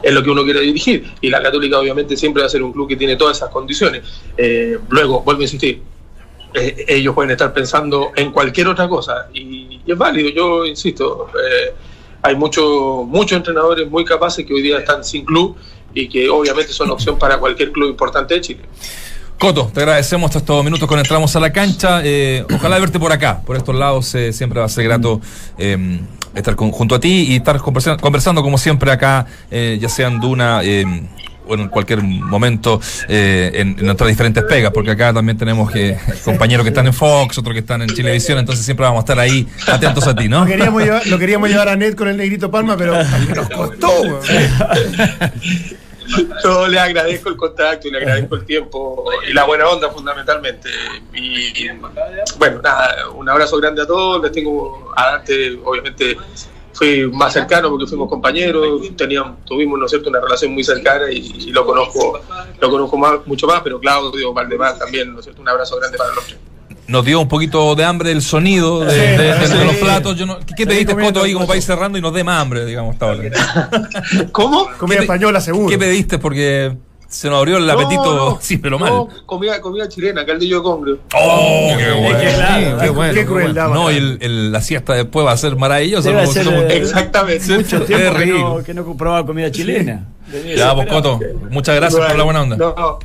[0.01, 1.11] es lo que uno quiere dirigir.
[1.21, 4.03] Y la Católica obviamente siempre va a ser un club que tiene todas esas condiciones.
[4.37, 5.81] Eh, luego, vuelvo a insistir,
[6.53, 11.29] eh, ellos pueden estar pensando en cualquier otra cosa y, y es válido, yo insisto,
[11.33, 11.73] eh,
[12.21, 15.55] hay muchos muchos entrenadores muy capaces que hoy día están sin club
[15.93, 18.61] y que obviamente son opción para cualquier club importante de Chile.
[19.39, 22.01] Coto, te agradecemos estos minutos cuando entramos a la cancha.
[22.03, 24.13] Eh, ojalá verte por acá, por estos lados.
[24.15, 25.21] eh, siempre va a ser grato
[25.59, 25.99] eh,
[26.33, 30.19] estar junto a ti y estar conversa- conversando como siempre acá, eh, ya sea en
[30.19, 30.61] Duna o
[31.49, 36.63] en cualquier momento eh, en, en nuestras diferentes pegas, porque acá también tenemos eh, compañeros
[36.63, 39.47] que están en Fox, otros que están en Chilevisión, entonces siempre vamos a estar ahí
[39.67, 40.41] atentos a ti, ¿no?
[40.41, 42.95] Lo queríamos llevar, lo queríamos llevar a Ned con el negrito Palma, pero
[43.35, 44.21] nos costó.
[46.41, 50.69] Yo le agradezco el contacto y le agradezco el tiempo y la buena onda fundamentalmente.
[51.13, 51.69] Y, y,
[52.37, 54.23] bueno, nada, un abrazo grande a todos.
[54.23, 56.15] Les tengo a Dante, obviamente
[56.77, 60.09] fui más cercano porque fuimos compañeros, teníamos, tuvimos ¿no es cierto?
[60.09, 62.19] una relación muy cercana y, y lo conozco,
[62.61, 65.41] lo conozco más, mucho más, pero Claudio, Valdemar también, ¿no es cierto?
[65.41, 66.37] un abrazo grande para los tres.
[66.87, 70.15] Nos dio un poquito de hambre el sonido de, de- de- de los platos.
[70.15, 72.23] Yo no- ¿Qué, qué pediste, comiendo, Coto, ahí como para ir cerrando y nos dé
[72.23, 73.29] más hambre, digamos, hasta ahora?
[74.31, 74.69] ¿Cómo?
[74.77, 75.67] Comida ¿Qué pe- española, seguro.
[75.69, 76.17] ¿Qué pediste?
[76.17, 78.91] Porque se nos abrió el apetito, no, sí, pero mal.
[78.91, 80.99] no, comida, comida chilena, caldillo de congrio.
[81.15, 82.19] ¡Oh, qué bueno!
[82.19, 83.69] que claro, Qué, bueno, qué qué crueldad.
[83.69, 86.09] No, y el, el- la siesta después va a ser maravillosa.
[86.73, 87.57] Exactamente.
[87.57, 88.37] Mucho Qué tiempo que rico.
[88.57, 90.05] no, que no probaba comida chilena.
[90.55, 92.57] Ya, vos, Coto, muchas gracias por la buena onda.
[92.57, 92.99] No,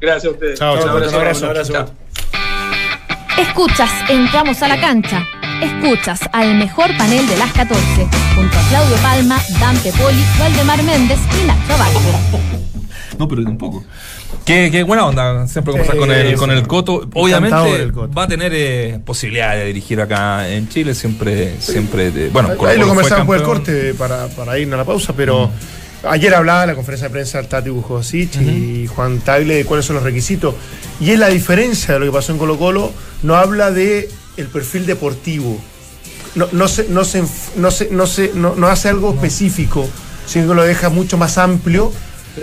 [0.00, 0.58] gracias a ustedes.
[0.58, 1.10] Chao, chao, Un abrazo.
[1.10, 1.44] un abrazo.
[1.44, 1.72] Un abrazo.
[1.72, 1.86] Chao.
[3.38, 5.26] Escuchas, entramos a la cancha.
[5.62, 7.80] Escuchas al mejor panel de las 14,
[8.36, 11.98] junto a Claudio Palma, Dante Poli, Valdemar Méndez y Nacho Abate.
[13.18, 13.84] No, pero tampoco.
[14.44, 17.08] Qué, qué buena onda siempre conversar Sí, con el, con el Coto.
[17.14, 18.12] Obviamente el Coto.
[18.14, 22.56] va a tener eh, posibilidad de dirigir acá en Chile, siempre, siempre, de- bueno, Ahí
[22.56, 25.50] Colo-Colo lo conversamos por el corte para, para irnos a la pausa, pero
[26.08, 29.96] ayer hablaba en la conferencia de prensa Tati Bujosic y Juan Tagle de cuáles son
[29.96, 30.54] los requisitos.
[31.00, 32.92] Y es la diferencia de lo que pasó en Colo Colo,
[33.22, 35.58] no habla de el perfil deportivo.
[36.34, 37.22] No, no, se, no, se,
[37.56, 39.88] no, se, no, se- no, no hace algo específico,
[40.26, 41.92] sino que lo deja mucho más amplio,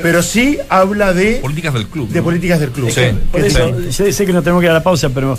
[0.01, 2.09] pero sí habla de, Políticas del club.
[2.09, 2.23] de ¿no?
[2.25, 2.91] políticas del club.
[2.91, 3.01] Sí.
[3.31, 5.37] Por eso, sé que no tenemos que ir a la pausa, pero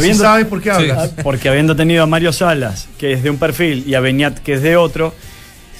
[0.00, 1.12] Sí sabes por qué hablas.
[1.16, 4.38] Ah, Porque habiendo tenido a Mario Salas, que es de un perfil, y a Beñat,
[4.38, 5.14] que es de otro,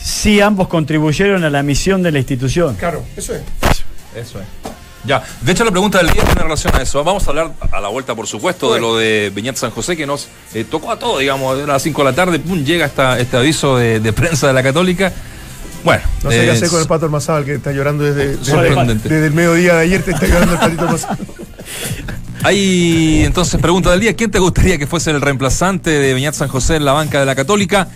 [0.01, 2.77] sí ambos contribuyeron a la misión de la institución.
[2.77, 3.43] Claro, eso es.
[4.15, 4.47] Eso es.
[5.07, 7.05] Ya, de hecho la pregunta del día tiene relación a eso.
[7.05, 10.07] Vamos a hablar a la vuelta, por supuesto, de lo de Beñat San José, que
[10.07, 13.19] nos eh, tocó a todos, digamos, a las 5 de la tarde, pum, llega esta,
[13.19, 15.13] este aviso de, de prensa de la Católica.
[15.85, 19.27] Bueno, No sé qué eh, hacer con el pato Almazábal que está llorando desde, desde,
[19.27, 21.09] el mediodía de ayer, te está llorando el patito.
[22.43, 26.49] Hay entonces pregunta del día, ¿quién te gustaría que fuese el reemplazante de Beñat San
[26.49, 27.89] José en la banca de la Católica?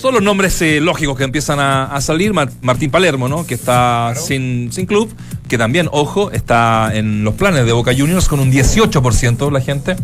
[0.00, 2.32] Son los nombres eh, lógicos que empiezan a, a salir.
[2.32, 3.44] Mar- Martín Palermo, ¿no?
[3.44, 5.12] Que está sin, sin club,
[5.48, 9.96] que también, ojo, está en los planes de Boca Juniors con un 18% la gente.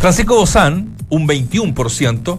[0.00, 2.38] Francisco Bozán, un 21%.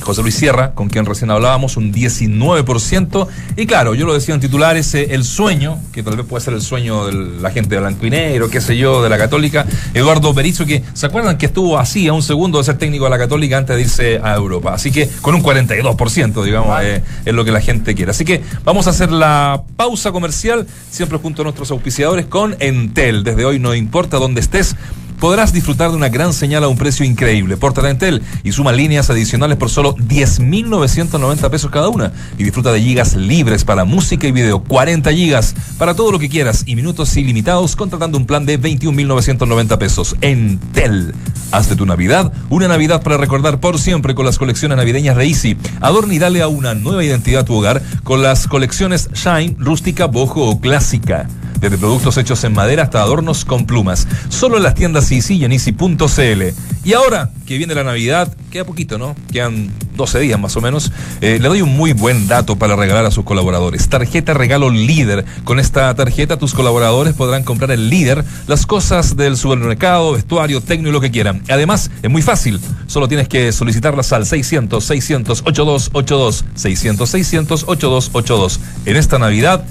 [0.00, 3.26] José Luis Sierra, con quien recién hablábamos, un 19%.
[3.56, 6.54] Y claro, yo lo decía en titulares, eh, el sueño, que tal vez puede ser
[6.54, 9.66] el sueño de la gente de Blanco y Negro, qué sé yo, de la Católica,
[9.94, 13.10] Eduardo Berizzo, que se acuerdan que estuvo así a un segundo de ser técnico de
[13.10, 14.74] la Católica antes de irse a Europa.
[14.74, 18.10] Así que con un 42%, digamos, eh, es lo que la gente quiere.
[18.10, 23.24] Así que vamos a hacer la pausa comercial, siempre junto a nuestros auspiciadores, con Entel.
[23.24, 24.76] Desde hoy no importa dónde estés
[25.18, 27.56] podrás disfrutar de una gran señal a un precio increíble.
[27.56, 32.12] Pórtate a Entel y suma líneas adicionales por solo 10.990 pesos cada una.
[32.38, 34.62] Y disfruta de gigas libres para música y video.
[34.62, 39.78] 40 gigas para todo lo que quieras y minutos ilimitados contratando un plan de 21.990
[39.78, 40.16] pesos.
[40.20, 41.14] Entel.
[41.52, 45.26] Haz de tu Navidad una Navidad para recordar por siempre con las colecciones navideñas de
[45.26, 45.56] Easy.
[45.80, 50.06] Adorna y dale a una nueva identidad a tu hogar con las colecciones Shine, rústica,
[50.06, 51.28] bojo o clásica.
[51.60, 54.06] Desde productos hechos en madera hasta adornos con plumas.
[54.28, 56.42] Solo en las tiendas Easy y en Easy.cl.
[56.84, 59.16] Y ahora que viene la Navidad, queda poquito, ¿no?
[59.32, 63.06] Quedan 12 días más o menos, eh, le doy un muy buen dato para regalar
[63.06, 63.88] a sus colaboradores.
[63.88, 65.24] Tarjeta regalo líder.
[65.44, 70.90] Con esta tarjeta tus colaboradores podrán comprar el líder las cosas del supermercado, vestuario, técnico
[70.90, 71.42] y lo que quieran.
[71.48, 72.60] Además, es muy fácil.
[72.86, 78.60] Solo tienes que solicitarlas al 600 600 8282 600 600 8282.
[78.84, 79.64] En esta Navidad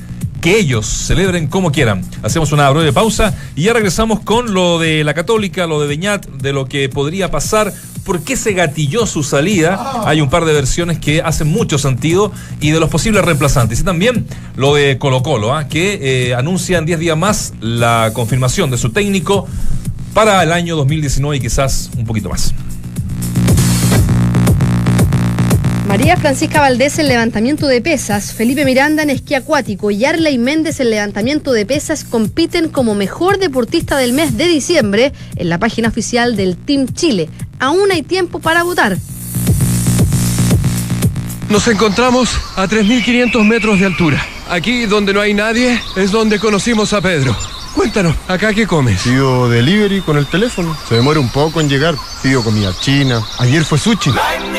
[0.46, 2.06] que ellos celebren como quieran.
[2.22, 6.28] Hacemos una breve pausa y ya regresamos con lo de la Católica, lo de Beñat,
[6.28, 10.04] de lo que podría pasar, por qué se gatilló su salida.
[10.06, 12.32] Hay un par de versiones que hacen mucho sentido
[12.62, 13.80] y de los posibles reemplazantes.
[13.80, 15.68] Y también lo de Colo Colo, ¿ah?
[15.68, 19.48] que eh, anuncia en 10 días más la confirmación de su técnico
[20.14, 22.54] para el año 2019 y quizás un poquito más.
[25.98, 30.82] María Francisca Valdés en levantamiento de pesas, Felipe Miranda en esquí acuático y Arley Méndez
[30.82, 35.88] en levantamiento de pesas compiten como mejor deportista del mes de diciembre en la página
[35.88, 37.30] oficial del Team Chile.
[37.60, 38.98] Aún hay tiempo para votar.
[41.48, 44.22] Nos encontramos a 3.500 metros de altura.
[44.50, 47.38] Aquí donde no hay nadie es donde conocimos a Pedro.
[47.76, 49.02] Cuéntanos, ¿acá qué comes?
[49.02, 50.76] Pido delivery con el teléfono.
[50.88, 51.96] Se demora un poco en llegar.
[52.24, 53.22] Pido comida china.
[53.38, 54.12] Ayer fue sushi.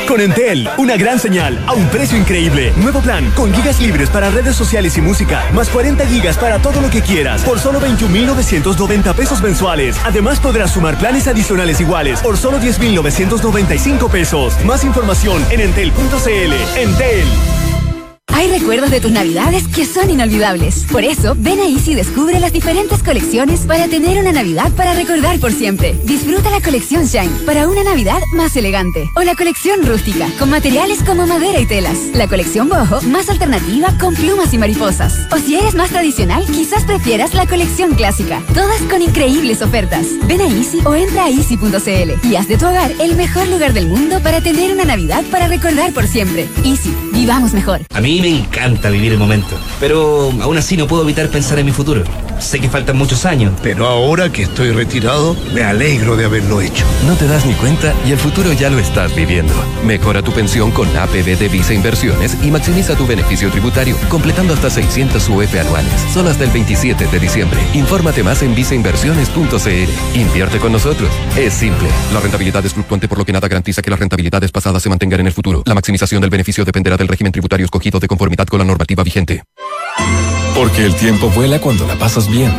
[0.07, 2.73] Con Entel, una gran señal a un precio increíble.
[2.77, 6.79] Nuevo plan con gigas libres para redes sociales y música, más 40 gigas para todo
[6.79, 9.97] lo que quieras, por solo 21.990 pesos mensuales.
[10.05, 14.53] Además podrás sumar planes adicionales iguales por solo 10.995 pesos.
[14.63, 16.79] Más información en entel.cl.
[16.79, 17.27] Entel.
[18.37, 20.85] Hay recuerdos de tus navidades que son inolvidables.
[20.91, 24.93] Por eso, ven a Easy y descubre las diferentes colecciones para tener una Navidad para
[24.93, 25.99] recordar por siempre.
[26.03, 29.09] Disfruta la colección Shine para una Navidad más elegante.
[29.15, 31.97] O la colección rústica, con materiales como madera y telas.
[32.13, 35.17] La colección boho, más alternativa con plumas y mariposas.
[35.31, 38.43] O si eres más tradicional, quizás prefieras la colección clásica.
[38.53, 40.05] Todas con increíbles ofertas.
[40.27, 43.73] Ven a Easy o entra a easy.cl y haz de tu hogar el mejor lugar
[43.73, 46.47] del mundo para tener una Navidad para recordar por siempre.
[46.63, 47.81] Easy, vivamos mejor.
[47.93, 51.65] A mí me encanta vivir el momento, pero aún así no puedo evitar pensar en
[51.65, 52.03] mi futuro.
[52.39, 53.53] Sé que faltan muchos años.
[53.63, 56.85] Pero ahora que estoy retirado, me alegro de haberlo hecho.
[57.05, 59.53] No te das ni cuenta y el futuro ya lo estás viviendo.
[59.85, 64.69] Mejora tu pensión con APB de Visa Inversiones y maximiza tu beneficio tributario, completando hasta
[64.69, 65.93] 600 UF anuales.
[66.13, 67.59] Solo hasta el 27 de diciembre.
[67.73, 70.17] Infórmate más en visainversiones.cl.
[70.17, 71.09] Invierte con nosotros.
[71.35, 71.89] Es simple.
[72.13, 75.21] La rentabilidad es fluctuante por lo que nada garantiza que las rentabilidades pasadas se mantengan
[75.21, 75.63] en el futuro.
[75.65, 79.43] La maximización del beneficio dependerá del régimen tributario escogido de conformidad con la normativa vigente.
[80.57, 82.51] Porque el tiempo vuela cuando la pasas bien.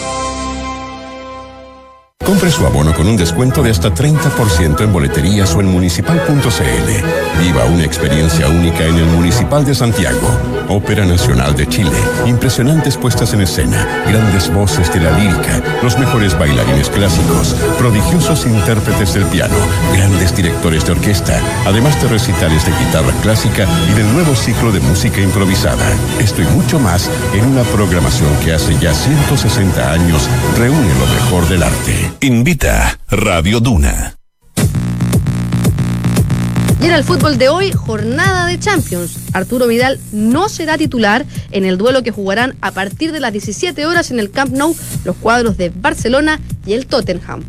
[2.24, 7.40] Compre su abono con un descuento de hasta 30% en boleterías o en municipal.cl.
[7.40, 10.26] Viva una experiencia única en el Municipal de Santiago.
[10.68, 11.98] Ópera Nacional de Chile.
[12.24, 14.04] Impresionantes puestas en escena.
[14.06, 15.62] Grandes voces de la lírica.
[15.82, 17.54] Los mejores bailarines clásicos.
[17.78, 19.56] Prodigiosos intérpretes del piano.
[19.92, 21.38] Grandes directores de orquesta.
[21.66, 25.86] Además de recitales de guitarra clásica y del nuevo ciclo de música improvisada.
[26.18, 31.46] Esto y mucho más en una programación que hace ya 160 años reúne lo mejor
[31.48, 32.13] del arte.
[32.20, 34.16] Invita Radio Duna.
[36.80, 39.16] Y en el fútbol de hoy, jornada de Champions.
[39.32, 43.86] Arturo Vidal no será titular en el duelo que jugarán a partir de las 17
[43.86, 44.74] horas en el Camp Nou
[45.04, 47.42] los cuadros de Barcelona y el Tottenham.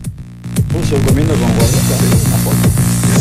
[0.72, 1.98] Puso comiendo con Guardiola.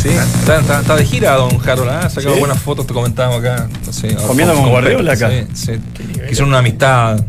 [0.00, 1.88] Sí, está, está- está de gira, don Harold.
[1.90, 2.00] ¿ah?
[2.06, 2.40] Ha sacado ¿Sí?
[2.40, 3.68] buenas fotos, te comentábamos acá.
[3.90, 5.30] Sí, Comiendo con Guardiola acá.
[5.30, 5.72] Sí, sí.
[6.30, 7.24] Hicieron una amistad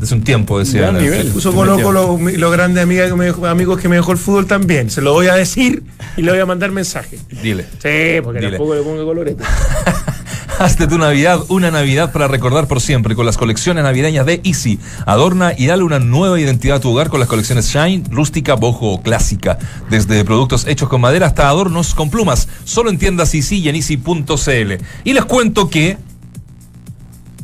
[0.00, 0.92] desde un tiempo, decía.
[1.32, 4.46] Puso Colo Colo los grandes amigas que me dejó- amigos que me dejó el fútbol
[4.46, 4.90] también.
[4.90, 5.82] Se lo voy a decir
[6.16, 7.18] y le voy a mandar mensaje.
[7.42, 7.64] Dile.
[7.82, 8.52] Sí, porque Dile.
[8.52, 9.44] tampoco le pongo colorete.
[10.58, 14.78] Hazte tu Navidad una Navidad para recordar por siempre con las colecciones navideñas de Easy.
[15.06, 18.92] Adorna y dale una nueva identidad a tu hogar con las colecciones Shine, rústica, bojo
[18.92, 19.58] o clásica.
[19.88, 22.48] Desde productos hechos con madera hasta adornos con plumas.
[22.64, 24.84] Solo en tiendas Easy y en easy.cl.
[25.04, 25.96] Y les cuento que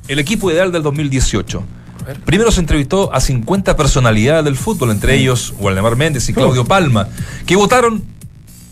[0.08, 1.62] el equipo ideal del 2018.
[2.24, 7.08] Primero se entrevistó a 50 personalidades del fútbol, entre ellos Waldemar Méndez y Claudio Palma,
[7.46, 8.04] que votaron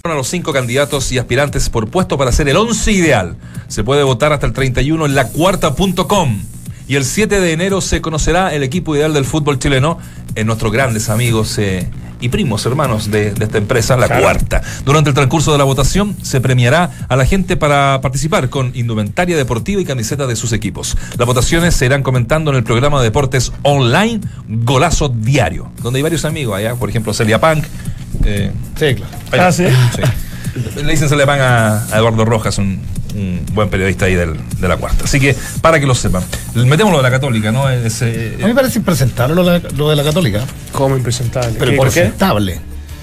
[0.04, 3.36] a los cinco candidatos y aspirantes por puesto para ser el 11 ideal.
[3.68, 6.42] Se puede votar hasta el 31 en lacuarta.com.
[6.86, 9.98] Y el 7 de enero se conocerá el equipo ideal del fútbol chileno
[10.34, 11.88] en nuestros grandes amigos eh,
[12.24, 14.22] y primos hermanos de, de esta empresa, la Claro.
[14.22, 14.62] cuarta.
[14.84, 19.36] Durante el transcurso de la votación se premiará a la gente para participar con indumentaria
[19.36, 20.96] deportiva y camiseta de sus equipos.
[21.18, 26.02] Las votaciones se irán comentando en el programa de deportes online Golazo Diario, donde hay
[26.02, 27.64] varios amigos allá, por ejemplo Celia Punk.
[28.24, 29.12] eh, Sí, claro.
[29.32, 29.46] allá.
[29.48, 29.64] Ah, ¿sí?
[30.82, 32.80] Le dicen Celia Punk a, a Eduardo Rojas, un,
[33.14, 35.04] un buen periodista ahí del- de la cuarta.
[35.04, 36.22] Así que para que lo sepan.
[36.54, 37.68] Metemos lo de la católica, ¿no?
[37.70, 40.44] Ese, A mí me parece impresentable lo de la, lo de la católica.
[40.72, 41.56] Como impresentable.
[41.58, 42.00] Pero ¿Qué- ¿por por qué?
[42.00, 42.60] impresentable.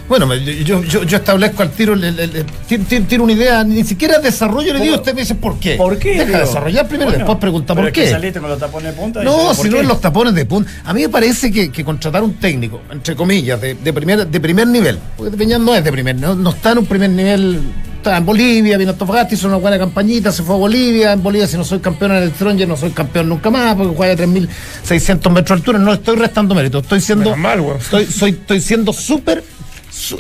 [0.10, 3.64] Bueno, yo, yo, yo establezco al tiro, el- el- el- tiro, tiro- tiro una idea,
[3.64, 5.76] ni siquiera desarrollo, le digo, usted me dice por qué.
[5.76, 6.12] ¿Por qué?
[6.16, 6.40] Deja Digo?
[6.40, 8.10] desarrollar primero, Bueno, después pregunta por es que qué.
[8.12, 10.70] saliste con los tapones de punta No, si ¿por no en los tapones de punta.
[10.84, 14.40] A mí me parece que, que contratar un técnico, entre comillas, de, de primer, de
[14.42, 17.62] primer nivel, porque Peñal no es de primer, no, no está en un primer nivel,
[18.02, 21.22] está en Bolivia, vino a Antofagasta, hizo una buena campañita, se fue a Bolivia, en
[21.22, 24.14] Bolivia si no soy campeón en el Stronger no soy campeón nunca más, porque juega
[24.14, 28.60] a 3.600 metros de altura, no estoy restando mérito, estoy siendo, mal, estoy, soy, estoy
[28.60, 29.44] siendo súper,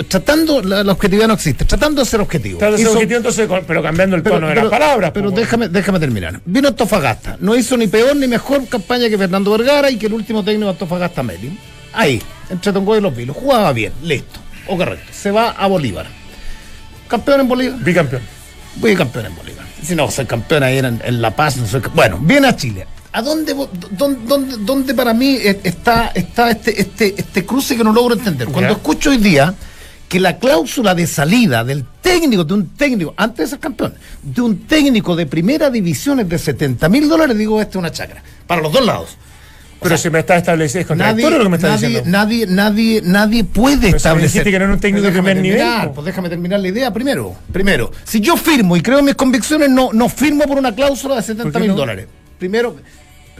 [0.08, 2.60] tratando, la, la objetividad no existe, tratando de ser objetivo.
[2.60, 5.12] De ser Hizo- objetivo, entonces, pero cambiando el tono de las palabras.
[5.12, 6.40] pero déjame, déjame terminar.
[6.46, 7.38] Vino Antofagasta.
[7.40, 10.66] No hizo ni peor ni mejor campaña que Fernando Vergara y que el último técnico
[10.66, 11.58] de Antofagasta, Melin.
[11.94, 13.36] Ahí, entre Tongo y los Vilos.
[13.36, 14.40] Jugaba bien, listo.
[14.68, 15.12] O correcto.
[15.12, 16.21] Se va a Bolívar.
[17.12, 17.80] Campeón en Bolívar.
[17.80, 18.22] Bicampeón.
[18.78, 19.66] Voy campeón en Bolívar.
[19.84, 21.58] Si no, soy campeón ahí en, en La Paz.
[21.58, 22.88] No soy, ca- bueno, viene a Chile.
[23.14, 23.54] ¿A dónde,
[23.92, 28.14] dónde, dónde, dónde para mí eh, está, está este, este, este cruce que no logro
[28.16, 28.48] entender?
[28.48, 29.54] Cuando escucho hoy día
[30.08, 33.94] que la cláusula de salida del técnico, de un técnico, antes de ser campeón,
[34.24, 37.92] de un técnico de primera división es de 70 mil dólares, digo, esta es una
[37.92, 38.24] chacra.
[38.48, 39.18] Para los dos lados.
[39.82, 42.10] Pero si me está establecido, es contradictorio lo que me está nadie, diciendo.
[42.12, 44.44] nadie, nadie, nadie puede Pero establecer.
[44.44, 45.92] que no era un técnico de primer nivel, terminar.
[45.94, 47.36] Pues déjame terminar la idea primero.
[47.52, 51.16] Primero, si yo firmo y creo en mis convicciones, no, no firmo por una cláusula
[51.16, 51.76] de 70 mil no?
[51.76, 52.06] dólares.
[52.38, 52.76] Primero,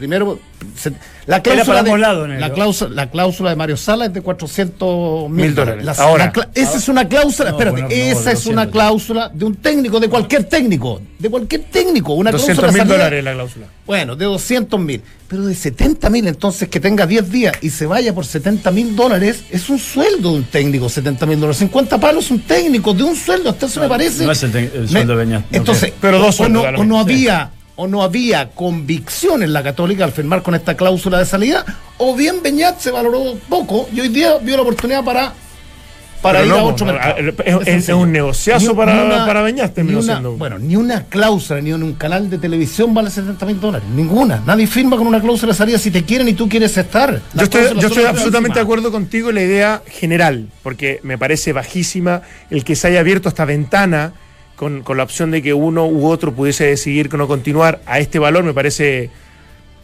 [0.08, 0.38] primero
[0.76, 0.92] se-
[1.26, 2.40] la cláusula, de, negro.
[2.40, 5.84] la, cláusula, la cláusula de Mario Sala es de 400 mil dólares.
[5.84, 6.32] La- Ahora.
[6.34, 9.44] la esa es una cláusula, No, espérate, bueno, no, esa es 200 una cláusula de
[9.44, 13.32] un técnico, de cualquier técnico, de cualquier técnico, una 200 cláusula de mil dólares la
[13.34, 13.66] cláusula.
[13.86, 17.86] bueno, de 200 mil, pero de 70 mil, entonces que tenga 10 días y se
[17.86, 21.58] vaya por 70 mil dólares, es un sueldo de un técnico, 70 mil dólares.
[21.58, 24.24] 50 palos un técnico de un sueldo, hasta eso me parece.
[24.26, 25.92] no es el el sueldo de no Entonces.
[26.00, 27.50] Pero dos o, no, o no había.
[27.76, 31.64] O no había convicción en la Católica al firmar con esta cláusula de salida,
[31.98, 35.32] o bien Beñat se valoró poco y hoy día vio la oportunidad para,
[36.20, 37.14] para Pero ir no, a otro mercado.
[37.16, 37.98] es- es- es sencillo.
[37.98, 40.32] un negociazo para- para Beñat, ni una- siendo.
[40.36, 43.88] Bueno, ni una cláusula, ni un canal de televisión vale 70 mil dólares.
[43.96, 44.42] Ninguna.
[44.46, 47.20] Nadie firma con una cláusula de salida si te quieren y tú quieres estar.
[47.32, 51.16] Yo estoy, yo estoy te absolutamente de acuerdo contigo en la idea general, porque me
[51.16, 52.20] parece bajísima
[52.50, 54.12] el que se haya abierto esta ventana
[54.56, 57.98] con, con la opción de que uno u otro pudiese decidir que no continuar a
[57.98, 59.10] este valor, me parece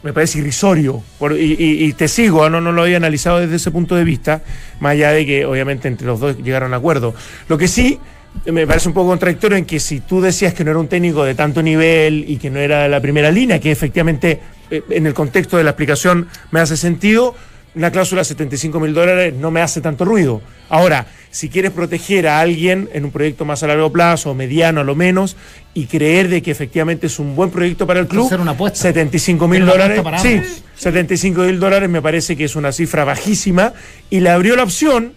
[0.03, 1.03] me parece irrisorio.
[1.37, 2.51] Y, te sigo, ¿ah?
[2.51, 4.43] no, no lo había analizado desde ese punto de vista,
[4.81, 7.15] más allá de que obviamente entre los dos llegaron a acuerdo.
[7.49, 7.99] Lo que sí
[8.47, 11.25] me parece un poco contradictorio en que si tú decías que no era un técnico
[11.25, 14.41] de tanto nivel y que no era la primera línea, que efectivamente
[14.71, 17.35] eh, en el contexto de la explicación me hace sentido,
[17.79, 20.43] una cláusula de 75 mil dólares no me hace tanto ruido.
[20.69, 24.85] Ahora, si quieres proteger a alguien en un proyecto más a largo plazo, mediano a
[24.85, 25.37] lo menos,
[25.75, 28.81] y creer de que efectivamente es un buen proyecto para el club, Hacer una apuesta.
[28.81, 30.63] 75 mil dólares, sí, ambos.
[30.75, 33.73] 75 mil dólares me parece que es una cifra bajísima
[34.11, 35.13] y le abrió la opción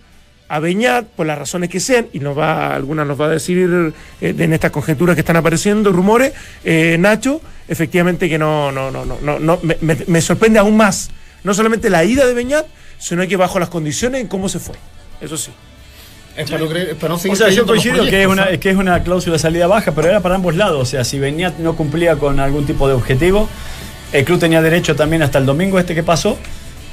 [0.47, 3.93] a Beñat por las razones que sean y nos va algunas nos va a decir
[4.20, 6.34] eh, en estas conjeturas que están apareciendo rumores
[6.66, 7.39] eh, Nacho
[7.70, 9.59] efectivamente que no no no no no, no
[10.07, 11.09] me sorprende aún más
[11.43, 12.65] no solamente la ida de Beñat
[12.99, 14.75] sino que bajo las condiciones en cómo se fue
[15.21, 15.51] eso sí
[16.37, 18.57] Es para no, creer- es para no seguir O sea, yo coincido que es, una,
[18.57, 20.81] que es una cláusula de salida baja, pero era para ambos lados.
[20.81, 23.49] O sea, si Beñat no cumplía con algún tipo de objetivo,
[24.13, 26.37] el club tenía derecho también hasta el domingo este que pasó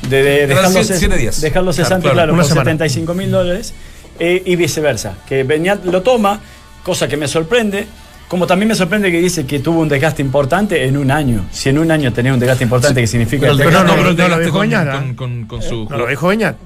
[0.09, 1.41] de, de dejarlo, siete- días.
[1.41, 2.65] dejarlo Claro, cesante, claro, claro, una por semana.
[2.71, 3.75] 75 mil dólares
[4.19, 5.15] eh, y viceversa.
[5.29, 6.41] Que Beñat lo toma,
[6.83, 7.87] cosa que me sorprende.
[8.29, 11.47] Como también me sorprende que dice que tuvo un desgaste importante en un año.
[11.51, 13.89] Si en un año tenía un desgaste importante, que significa pero el desgaste- no, no,
[14.17, 16.57] pero no lo dijo con- con- con- con su no lo dijo Beñat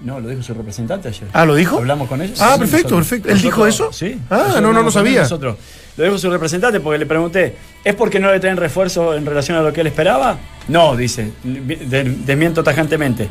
[0.00, 1.26] No, lo dijo su representante ayer.
[1.32, 1.78] Ah, ¿lo dijo?
[1.78, 2.40] Hablamos con ellos.
[2.40, 3.08] Ah, Sí, perfecto, nosotros.
[3.08, 3.28] perfecto.
[3.32, 3.92] ¿Él dijo eso?
[3.92, 4.16] Sí.
[4.30, 5.22] Ah, no, no, él, sabía.
[5.22, 5.56] Nosotros.
[5.96, 9.58] Lo dijo su representante porque le pregunté, ¿es porque no le traen refuerzo en relación
[9.58, 10.38] a lo que él esperaba?
[10.68, 11.32] No, dice.
[11.42, 13.28] De- desmiento tajantemente.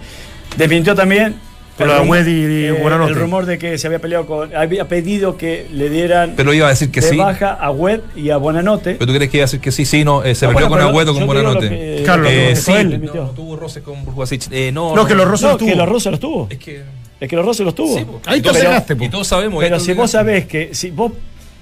[0.58, 1.36] Desmintió también.
[1.78, 3.11] De rumor- Agüed y eh, Buenanote.
[3.13, 4.55] El rumor de que se había peleado con.
[4.55, 7.17] Había pedido que le dieran Pero iba a decir que de sí.
[7.17, 8.95] baja a Web y a Buenanote.
[8.95, 9.86] ¿Pero tú crees que iba a decir que sí?
[9.86, 11.69] Sí, no, eh, se No, peleó bueno, con pero Agüedo yo con Buenanote.
[11.69, 13.01] que- Claro, lo Eh, sí, él.
[13.05, 14.47] no, no tuvo roces con Burguasich.
[14.51, 15.69] Eh, no, No, que los roces No, los tuvo.
[15.69, 16.47] que los roces los tuvo.
[16.49, 16.82] Es que.
[17.19, 17.97] Es que los roces los tuvo.
[17.97, 18.21] Sí, po.
[18.25, 19.03] Ahí Y te todos- cegaste, po.
[19.03, 19.63] Y todos sabemos.
[19.63, 21.11] Pero si vos sabés que si vos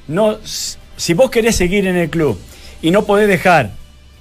[0.08, 0.38] no
[0.98, 2.38] si vos querés seguir en el club
[2.82, 3.72] y no podés dejar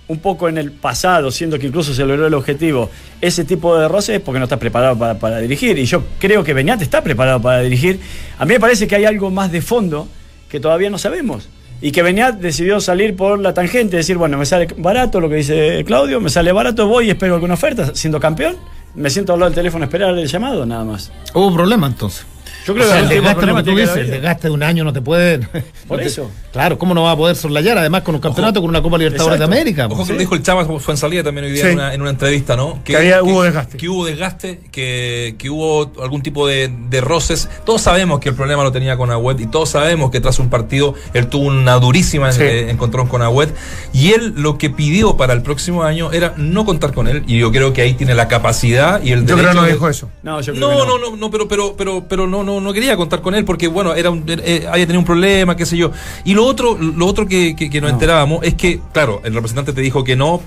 [0.06, 2.90] un poco en el pasado, siendo que incluso se logró el objetivo,
[3.20, 5.78] ese tipo de roces es porque no está preparado para, para dirigir.
[5.78, 8.00] Y yo creo que Beñat está preparado para dirigir.
[8.38, 10.08] A mí me parece que hay algo más de fondo
[10.48, 11.48] que todavía no sabemos.
[11.80, 15.36] Y que Beñat decidió salir por la tangente, decir, bueno, me sale barato lo que
[15.36, 18.56] dice Claudio, me sale barato, voy y espero alguna oferta, siendo campeón.
[18.94, 21.10] Me siento al lado del teléfono esperar el llamado, nada más.
[21.34, 22.26] Hubo problema entonces.
[22.66, 24.02] Yo creo O sea, que el desgaste, problema lo que tú tiene que dices, el
[24.10, 24.20] haber.
[24.22, 25.38] desgaste de un año no te puede.
[25.86, 26.30] Por no eso.
[26.52, 27.76] Claro, ¿cómo no va a poder soslayar?
[27.78, 29.86] Además, con un campeonato, con una Copa Libertadores de América.
[29.90, 31.68] Ojo que lo dijo el Chava fue en salida también hoy día Sí.
[31.70, 32.82] en, una, en una entrevista, ¿no?
[32.84, 33.76] Que había- hubo desgaste.
[33.76, 37.48] Que hubo desgaste, que, que hubo algún tipo de, de roces.
[37.66, 40.48] Todos sabemos que el problema lo tenía con Agüet y todos sabemos que tras un
[40.48, 42.42] partido él tuvo una durísima Sí.
[42.42, 43.50] eh, encontrón con Agüet.
[43.92, 47.24] Y él lo que pidió para el próximo año era no contar con él.
[47.26, 49.66] Y yo creo que ahí tiene la capacidad y el Yo creo derecho que no
[49.66, 50.08] dijo eso.
[50.22, 52.72] No, yo creo no, que no, no, no, pero, pero, pero, pero no, no, no
[52.72, 55.76] quería contar con él porque, bueno, era un, eh, había tenido un problema, qué sé
[55.76, 55.90] yo.
[56.24, 59.72] Y lo otro, lo otro que, que, que nos enterábamos es que, claro, el representante
[59.72, 60.40] te dijo que no.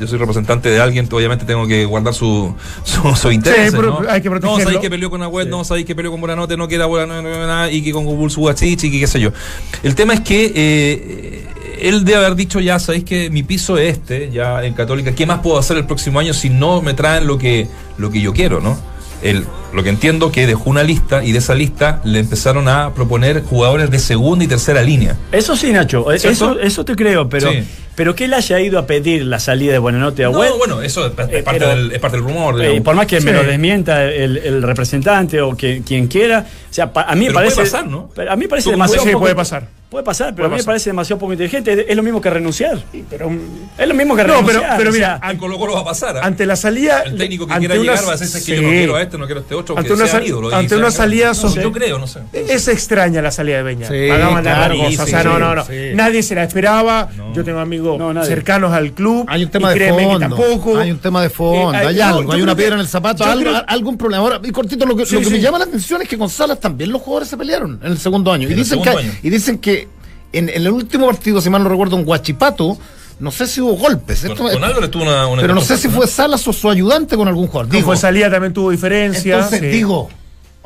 [0.00, 2.54] Yo soy representante de alguien, obviamente tengo que guardar su,
[2.84, 3.70] su, su interés.
[3.72, 4.08] Sí, pero ¿no?
[4.08, 4.62] hay que No, protegerlo.
[4.64, 7.06] sabéis que peleó con Agüed, no, sabéis que peleó con Buenanote, no que era no,
[7.06, 9.32] no, nada, y que con Google Subachichi, y que qué sé yo.
[9.82, 11.46] El tema es que eh,
[11.80, 15.26] él debe haber dicho ya, sabéis que mi piso es este, ya en Católica, ¿qué
[15.26, 17.66] más puedo hacer el próximo año si no me traen lo que,
[17.98, 18.78] lo que yo quiero, ¿no?
[19.30, 22.94] El, lo que entiendo que dejó una lista y de esa lista le empezaron a
[22.94, 25.16] proponer jugadores de segunda y tercera línea.
[25.32, 26.28] Eso sí, Nacho, ¿Cierto?
[26.28, 27.64] eso, eso te creo, pero, Sí.
[27.96, 30.52] Pero que él haya ido a pedir la salida de Buenanote a No, Web.
[30.58, 32.62] bueno, eso es, Eh, parte, pero- del, es parte del rumor.
[32.62, 36.46] Eh, y por más que me lo desmienta el, el representante o que, quien quiera,
[36.70, 37.54] o sea, pa- a mí me Pero parece.
[37.56, 38.10] puede pasar, ¿no?
[38.14, 39.02] pero A mí me parece demasiado.
[39.02, 39.66] Sí, poco- puede pasar.
[39.88, 41.72] Puede pasar, pero Puede a mí me parece demasiado poco inteligente.
[41.72, 42.82] Es, es lo mismo que renunciar.
[43.08, 43.30] Pero,
[43.78, 44.76] Es lo mismo que No, pero- renunciar.
[44.78, 46.16] pero o mira, sea, En Colo Colo va a pasar.
[46.18, 46.20] ¿ah?
[46.26, 47.02] ante la salida.
[47.02, 48.96] El técnico que ante quiera una- llegar va a decir "Es que yo no quiero
[48.96, 49.78] a este, no quiero a este otro.
[49.78, 50.96] Ante una, sea sal- ídolo", y ante se una acabó.
[51.02, 52.18] salida No, Yo creo, no sé.
[52.32, 53.88] Es extraña la salida de Beñat.
[53.90, 55.02] Sí, Hagamos la cosa.
[55.04, 55.64] O sea, no, no, no.
[55.94, 57.08] Nadie se la esperaba.
[57.32, 59.24] Yo tengo amigos No, cercanos al club.
[59.28, 60.18] Hay un tema y de créeme que fondo.
[60.20, 60.78] tampoco.
[60.78, 61.74] Hay un tema de fondo.
[61.78, 62.32] Eh, hay no, algo.
[62.32, 63.24] Hay una piedra en el zapato.
[63.24, 64.22] yo Algo, creo- algún problema.
[64.22, 65.32] Ahora, y cortito, lo que, Sí, lo que sí.
[65.32, 67.98] me llama la atención es que con Salas también los jugadores se pelearon en el
[67.98, 68.46] segundo año.
[68.48, 69.12] Y dicen, segundo que, año.
[69.22, 69.88] y dicen que
[70.32, 72.76] en, en el último partido, si mal no recuerdo, en Guachipato,
[73.20, 74.20] no sé si hubo golpes.
[74.22, 76.68] Con, Esto- con Álvarez tuvo una, una pero no sé si fue Salas o su
[76.68, 77.70] ayudante con algún jugador.
[77.72, 79.44] Dijo, en salida también tuvo diferencias.
[79.44, 79.66] entonces sí.
[79.68, 80.08] digo.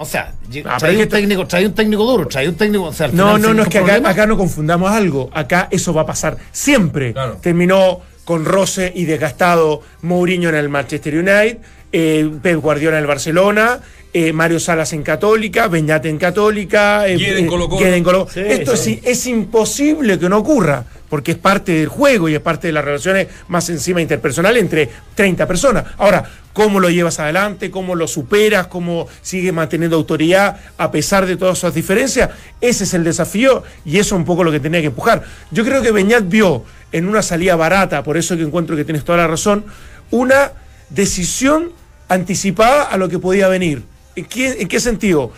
[0.03, 0.33] O sea,
[0.65, 2.85] Ah, trae un técnico, trae un técnico duro, trae un técnico.
[2.85, 5.29] O sea, al No, final no, no, es que acá, acá no confundamos algo.
[5.35, 7.13] Acá eso va a pasar siempre.
[7.13, 7.37] Claro.
[7.43, 11.59] Terminó con roce y desgastado Mourinho en el Manchester United,
[11.93, 13.81] eh, Pep Guardiola en el Barcelona,
[14.13, 18.77] eh, Mario Salas en Católica, Beñate en Católica, eh, en eh, en Colo- Sí, Esto
[18.77, 19.01] sí.
[19.05, 22.73] Es, es imposible que no ocurra, porque es parte del juego y es parte de
[22.73, 25.85] las relaciones más encima interpersonales entre 30 personas.
[25.99, 27.71] Ahora, ¿cómo lo llevas adelante?
[27.71, 28.67] ¿Cómo lo superas?
[28.69, 32.31] ¿Cómo sigues manteniendo autoridad a pesar de todas esas diferencias?
[32.61, 35.23] Ese es el desafío y eso es un poco lo que tenía que empujar.
[35.53, 39.05] Yo creo que Beñat vio en una salida barata, por eso que encuentro que tienes
[39.05, 39.65] toda la razón,
[40.11, 40.53] una
[40.89, 41.71] decisión
[42.11, 43.85] anticipada a lo que podía venir.
[44.17, 45.33] ¿En qué, en qué sentido?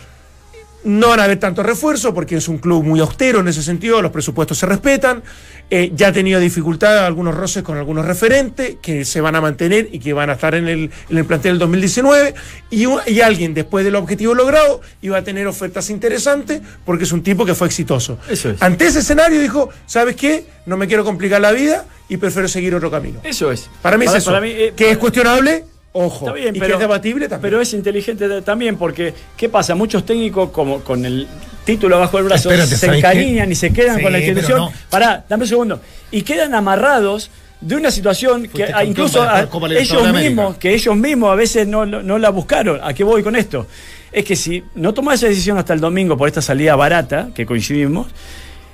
[0.83, 4.01] No van a haber tantos refuerzos porque es un club muy austero en ese sentido,
[4.01, 5.23] los presupuestos se respetan.
[5.69, 9.87] eh, ya ha tenido dificultades, algunos roces con algunos referentes que se van a mantener
[9.91, 12.33] y que van a estar en el, en el plantel del 2019.
[12.69, 17.45] Y, alguien, después del objetivo logrado, iba a tener ofertas interesantes porque es un tipo
[17.45, 18.17] que fue exitoso.
[18.29, 18.61] Eso es.
[18.61, 20.45] Ante ese escenario dijo: ¿Sabes qué?
[20.65, 23.21] No me quiero complicar la vida y prefiero seguir otro camino.
[23.23, 23.69] Eso es.
[23.81, 24.39] Para mí es eso.
[24.41, 25.63] mí, eh, que es cuestionable,
[25.93, 26.25] ojo.
[26.27, 27.41] Está bien, y pero, que es debatible también.
[27.41, 29.73] pero es inteligente también porque, ¿qué pasa?
[29.75, 31.27] Muchos técnicos como con el
[31.65, 34.57] título bajo el brazo Espérate, se ¿sabes encariñan y se quedan Sí, con la institución.
[34.59, 34.73] no.
[34.89, 35.81] Pará, dame un segundo.
[36.11, 37.31] Y quedan amarrados
[37.61, 39.47] de una situación que Fuiste incluso a-
[39.79, 42.79] ellos mismos, que ellos mismos a veces no, no, no la buscaron.
[42.83, 43.67] ¿A qué voy con esto?
[44.11, 47.45] Es que si no tomaba esa decisión hasta el domingo por esta salida barata, que
[47.45, 48.07] coincidimos,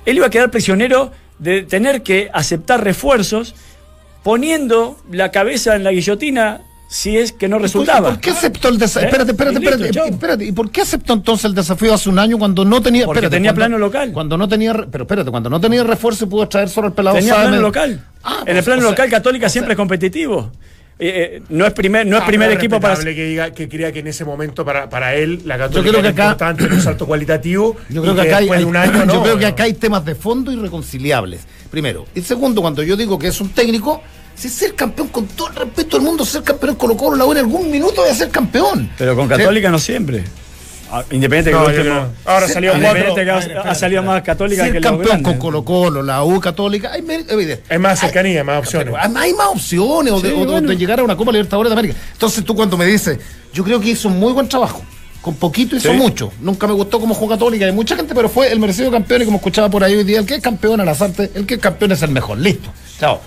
[0.04, 3.54] él iba a quedar prisionero de tener que aceptar refuerzos
[4.22, 6.60] poniendo la cabeza en la guillotina
[6.92, 8.08] si es que no resultaba.
[8.10, 9.06] ¿Por qué aceptó el desafío?
[9.06, 9.10] ¿Eh?
[9.10, 10.44] Espérate, espérate, espérate, espérate.
[10.44, 13.06] ¿Y por qué aceptó entonces el desafío hace un año cuando no tenía.
[13.06, 14.12] Porque espérate, tenía cuando- plano local.
[14.12, 14.74] Cuando no tenía.
[14.90, 17.48] Pero espérate, cuando no tenía refuerzo y pudo traer solo el pelado Tenía Sáenz.
[17.48, 18.04] plano local.
[18.24, 20.50] Ah, en el pues, plano sea, local Católica siempre es competitivo.
[20.98, 22.94] Eh, eh, no es primer, no es Ah, primer equipo para.
[22.96, 26.08] que diga que crea que en ese momento para, para él la Católica creo que
[26.08, 28.76] era acá- importante en un salto cualitativo Yo creo que acá hay, después de un
[28.76, 29.48] año yo no, creo que no.
[29.48, 31.40] acá hay temas de fondo irreconciliables.
[31.70, 32.04] Primero.
[32.14, 34.02] Y segundo, cuando yo digo que es un técnico,
[34.40, 37.32] si ser campeón, con todo el respeto del mundo, ser campeón Colo Colo, la U
[37.32, 38.90] en algún minuto voy a ser campeón.
[38.96, 39.34] Pero con Sí.
[39.36, 40.24] Católica no siempre.
[40.92, 44.22] Ah, Independiente que No, el yo último- ahora salió cuatro- que ha- ha, salido más
[44.22, 45.38] Católica ser que los campeón con.
[45.38, 47.62] Colo Colo, la U Católica, hay, mérito, evidente.
[47.68, 48.88] Hay más cercanía, más opciones.
[48.92, 50.68] Pero hay más opciones de, Sí, o de- bueno.
[50.68, 52.00] de llegar a una Copa Libertadores de América.
[52.12, 53.18] Entonces tú cuando me dices,
[53.54, 54.82] yo creo que hizo un muy buen trabajo.
[55.20, 55.96] Con poquito hizo Sí.
[55.96, 56.32] mucho.
[56.40, 59.24] Nunca me gustó como jugó Católica hay mucha gente, pero fue el merecido campeón y
[59.26, 61.54] como escuchaba por ahí hoy día, el que es campeón a las artes, el que
[61.54, 62.38] es campeón es el mejor.
[62.38, 62.70] Listo.
[62.98, 63.20] Chao.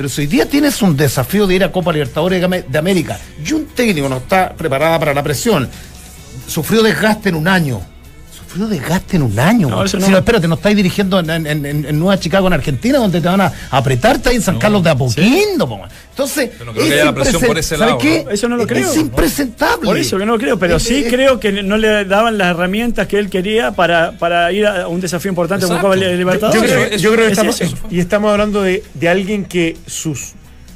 [0.00, 2.78] Pero si hoy día tienes un desafío de ir a Copa Libertadores de Am- de
[2.78, 5.68] América y un técnico no está preparada para la presión,
[6.46, 7.82] sufrió desgaste en un año.
[8.50, 9.68] Sufrió desgaste en un año.
[9.68, 10.04] No, eso no.
[10.06, 13.20] Si no, espérate, no estáis dirigiendo en, en- en- en Nueva Chicago, en Argentina, donde
[13.20, 15.68] te van a apretar, está ahí en San Carlos de Apoquindo.
[15.68, 15.90] po, güey.
[16.10, 18.24] Entonces, Yo no creo que haya la presión por ese ¿sabe lado, qué?
[18.24, 18.30] ¿no?
[18.32, 18.90] Eso no lo Es- creo.
[18.90, 19.84] Es impresentable.
[19.86, 22.36] Por eso que no lo creo, pero Es- sí es- creo que no le daban
[22.38, 26.62] las herramientas que él quería para, para ir a un desafío importante como Yo, Libertadores.
[26.62, 27.76] creo, Eso- yo creo que es estamos, eso.
[27.88, 30.32] y estamos hablando de, de alguien que sus,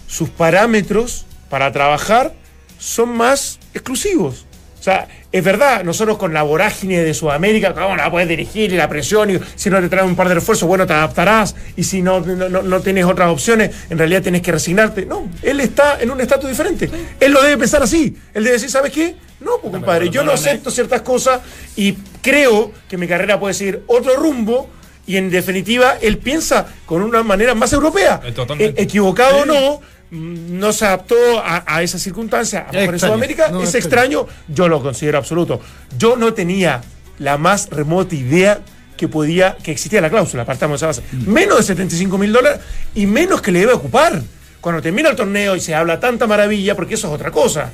[0.06, 2.32] sus parámetros para trabajar
[2.78, 4.46] son más exclusivos.
[4.78, 8.76] O sea, es verdad, nosotros con la vorágine de Sudamérica, ¿cómo la puedes dirigir y
[8.76, 9.30] la presión?
[9.30, 11.56] Y si no te traen un par de refuerzos, bueno, te adaptarás.
[11.76, 15.06] Y si no, no, no- no tienes otras opciones, en realidad tienes que resignarte.
[15.06, 16.88] No, él está en un estatus diferente.
[17.18, 18.16] Él lo debe pensar así.
[18.32, 19.16] Él debe decir, ¿sabes qué?
[19.40, 21.40] No, pues, compadre, yo no acepto ciertas cosas
[21.76, 24.70] y creo que mi carrera puede seguir otro rumbo.
[25.06, 28.20] Y en definitiva, él piensa con una manera más europea.
[28.24, 28.80] Eh, totalmente.
[28.80, 29.80] Eh, equivocado o no,
[30.10, 32.66] no se adaptó a, a esa circunstancia.
[32.68, 33.00] A lo mejor en.
[33.00, 35.60] Sudamérica No, es extraño, yo lo considero absoluto.
[35.98, 36.82] Yo no tenía
[37.18, 38.60] la más remota idea
[38.96, 41.16] que podía, que existía la cláusula, partamos de esa base.
[41.26, 42.60] Menos de 75 mil dólares
[42.94, 44.22] y menos que le debe ocupar.
[44.60, 47.70] Cuando termina el torneo y se habla tanta maravilla, porque eso es otra cosa.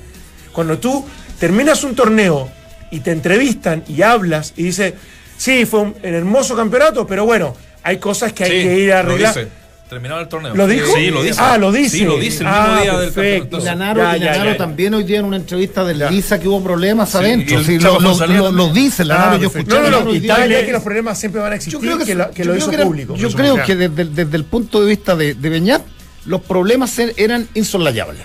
[0.53, 1.07] Cuando tú
[1.39, 2.51] terminas un torneo
[2.91, 4.95] y te entrevistan y hablas y dices,
[5.37, 9.03] sí, fue un hermoso campeonato, pero bueno, hay cosas que hay Sí, que ir a
[9.03, 9.49] lo arreglar.
[9.91, 9.97] Dice.
[9.97, 10.55] Terminado el torneo.
[10.55, 10.87] ¿Lo dijo?
[10.95, 11.41] Sí, lo dice.
[11.43, 11.99] Ah, lo dice.
[11.99, 13.59] Sí, lo dice el Ah, mismo día del perfecto.
[13.59, 13.65] Y campeonato.
[13.65, 14.57] Lanaro, Ya, y ya, Lanaro ya, ya.
[14.59, 17.63] también hoy día en una entrevista de Lisa que hubo problemas adentro.
[17.65, 18.69] Sí, lo, lo- González lo- también.
[18.69, 21.41] lo dice Lanaro, Ah, yo escuché No, no, no, y tal que los problemas siempre
[21.41, 22.85] van a existir, Yo creo que, que, la- que yo lo creo hizo que era-
[22.85, 23.17] público.
[23.17, 25.83] Yo creo que desde, el- desde el punto de vista de, de Beñat,
[26.27, 28.23] los problemas er- eran insolayables.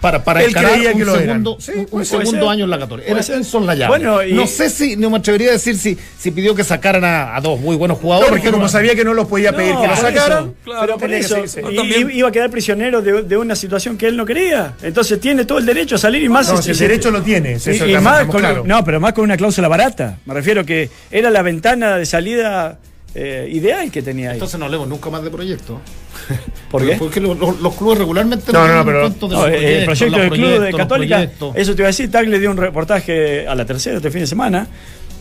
[0.00, 2.20] Para, para Él encarar creía un que lo segundo, Sí, un- un ser.
[2.20, 3.10] segundo año en la Católica.
[3.10, 3.38] Era ser.
[3.38, 3.86] insoslayable.
[3.98, 7.04] Bueno, y- no sé si, no me atrevería a decir si, si pidió que sacaran
[7.04, 8.30] a, a dos muy buenos No, jugadores.
[8.30, 11.10] porque como sabía que no los podía pedir No, que lo sacaran, eso, claro, pero
[11.10, 11.62] que eso, seguirse.
[11.72, 14.74] y- También- iba a quedar prisionero de, de una situación que él no quería.
[14.82, 16.48] Entonces tiene todo el derecho a salir y más.
[16.52, 17.52] No, si- el derecho lo tiene.
[17.52, 18.66] y- eso y estamos- más con, claros.
[18.66, 20.18] no, pero más con una cláusula barata.
[20.26, 22.78] Me refiero que era la ventana de salida
[23.16, 24.34] eh, ideal que tenía ahí.
[24.36, 25.78] Entonces no hablemos nunca más de proyectos.
[26.70, 26.96] ¿Por qué?
[26.96, 29.50] Porque los, los- los clubes regularmente No, no, tienen no, pero- cuentos de No, los
[29.50, 32.38] eh, el proyectos, proyecto del club de Católica, eso te iba a decir, Tag le
[32.38, 34.66] dio un reportaje a la tercera este fin de semana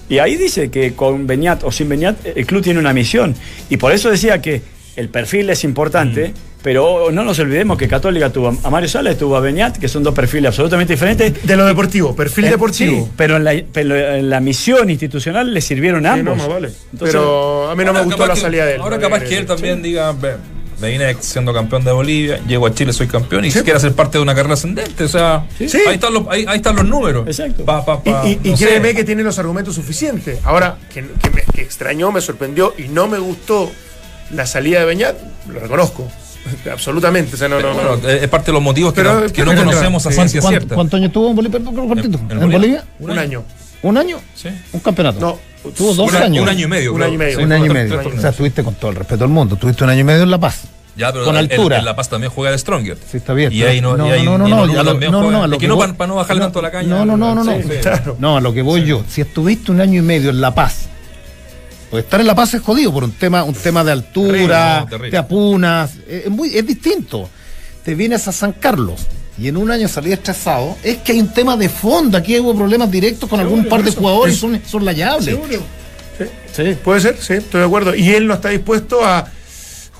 [0.09, 3.33] y ahí dice que con Beñat o sin Beñat el club tiene una misión
[3.69, 4.61] y por eso decía que
[4.95, 6.33] el perfil es importante,
[6.65, 9.87] pero no nos olvidemos que Católica tuvo a Mario Sala y tuvo a Beñat, que
[9.87, 11.45] son dos perfiles absolutamente diferentes.
[11.45, 13.05] De lo deportivo, perfil Eh, deportivo.
[13.05, 16.37] sí, pero en la, pero en la misión institucional le sirvieron Sí, ambos.
[16.37, 16.71] no, vale.
[16.91, 18.81] Entonces- pero a mí no me gustó la que- salida de él.
[18.81, 19.45] Ahora capaz que él sí.
[19.45, 20.37] también diga, "Ve,
[20.81, 24.17] me vine siendo campeón de Bolivia, llego a Chile, soy campeón y quiere ser parte
[24.17, 25.03] de una carrera ascendente.
[25.03, 25.67] O sea, Sí.
[25.87, 27.27] ahí, están los, ahí, ahí están los números.
[27.27, 27.63] Exacto.
[27.63, 30.39] Pa- pa- pa- Y, y- no créeme que tiene los argumentos suficientes.
[30.43, 33.71] Ahora, que, que me que extrañó, me sorprendió y no me gustó
[34.31, 35.15] la salida de Beñat,
[35.47, 36.07] lo reconozco.
[36.71, 37.35] Absolutamente.
[37.35, 38.09] O sea, no, Pero no, bueno, no.
[38.09, 40.75] es parte de los motivos que, Pero- no, que no conocemos a ciencia ¿Cuánto, cierta.
[40.75, 41.59] cuántos años tuvo en Bolivia?
[41.63, 42.17] Cortito.
[42.29, 42.83] En- ¿En, en Bolivia?
[42.99, 43.43] Un año.
[43.81, 44.17] ¿Un año?
[44.35, 44.49] Sí.
[44.73, 45.19] ¿Un campeonato?
[45.19, 45.71] No.
[45.71, 46.43] Tuvo dos Un años.
[46.43, 47.39] un año y medio, Un año y medio.
[47.39, 47.99] Un año y Tres- medio.
[48.01, 49.55] tres O sea, estuviste con todo el respeto del mundo.
[49.55, 50.61] Tuviste un año y medio en La Paz.
[50.95, 51.79] Ya, pero con el- altura.
[51.79, 52.97] En La Paz también juega de Stronger.
[53.11, 53.51] Sí, está bien.
[53.51, 55.55] Y ahí no, no, y ahí, no, no, no, también no, no, no, a lo
[55.55, 56.87] Es que que no voy- para no bajarle tanto la caña.
[56.87, 57.53] No, no, no, no, no.
[58.19, 59.03] No, a lo que voy yo.
[59.09, 60.87] Si estuviste un año y medio en La Paz,
[61.89, 65.11] pues estar en La Paz es jodido por un tema, un tema de altura, Terrible,
[65.11, 67.29] te apunas, es, es muy, es distinto.
[67.83, 69.05] Te vienes a San Carlos
[69.37, 72.17] y en un año salí estresado, es que hay un tema de fondo.
[72.17, 75.37] Aquí hubo problemas directos con algún par de jugadores, son, son layables.
[76.55, 77.93] Sí, puede ser, sí, estoy de acuerdo.
[77.93, 79.29] Y él no está dispuesto a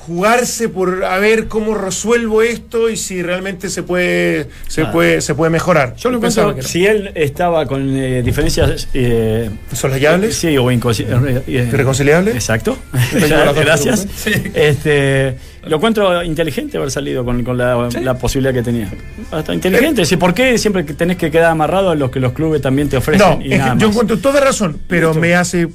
[0.06, 4.91] jugarse por a ver cómo resuelvo esto y si realmente se puede se Ah.
[4.91, 5.95] puede se puede mejorar.
[5.95, 6.68] Yo lo Pensaba que no.
[6.68, 8.88] si él estaba con eh, diferencias...
[8.93, 10.36] Eh, ¿Insoslayables?
[10.36, 11.47] Sí, o inconciliables.
[11.47, 12.36] ¿Irreconciliables?
[12.36, 12.78] Exacto.
[13.14, 14.08] Las dos Gracias.
[14.53, 18.91] Este, lo encuentro inteligente haber salido con, con la, la posibilidad que tenía.
[19.32, 20.06] Hasta inteligente.
[20.06, 22.97] Sí, ¿Por qué siempre tenés que quedar amarrado a lo que los clubes también te
[22.97, 23.39] ofrecen?
[23.39, 23.95] No, y es nada que yo más?
[23.95, 25.68] encuentro toda razón, pero me hace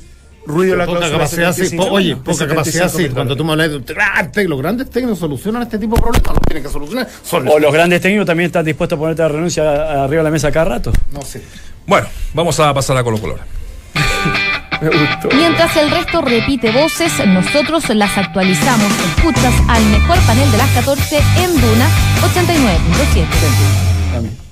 [0.50, 3.14] ruido la Poca capacidad, sí, 75, po- oye, poca 75 capacidad, sí.
[3.14, 6.62] Cuando tú me hablas de los grandes técnicos solucionan este tipo de problemas, los tienen
[6.62, 7.08] que solucionar.
[7.22, 10.30] Son O los grandes técnicos también están dispuestos a ponerte la renuncia arriba de la
[10.30, 10.92] mesa cada rato.
[11.12, 11.42] No sé.
[11.86, 13.32] Bueno, vamos a pasar a Colo Colo.
[13.34, 13.46] ahora.
[15.36, 18.90] Mientras el resto repite voces, nosotros las actualizamos.
[19.16, 21.86] Escuchas al mejor panel de las 14 en Duna
[22.32, 23.89] 89.7.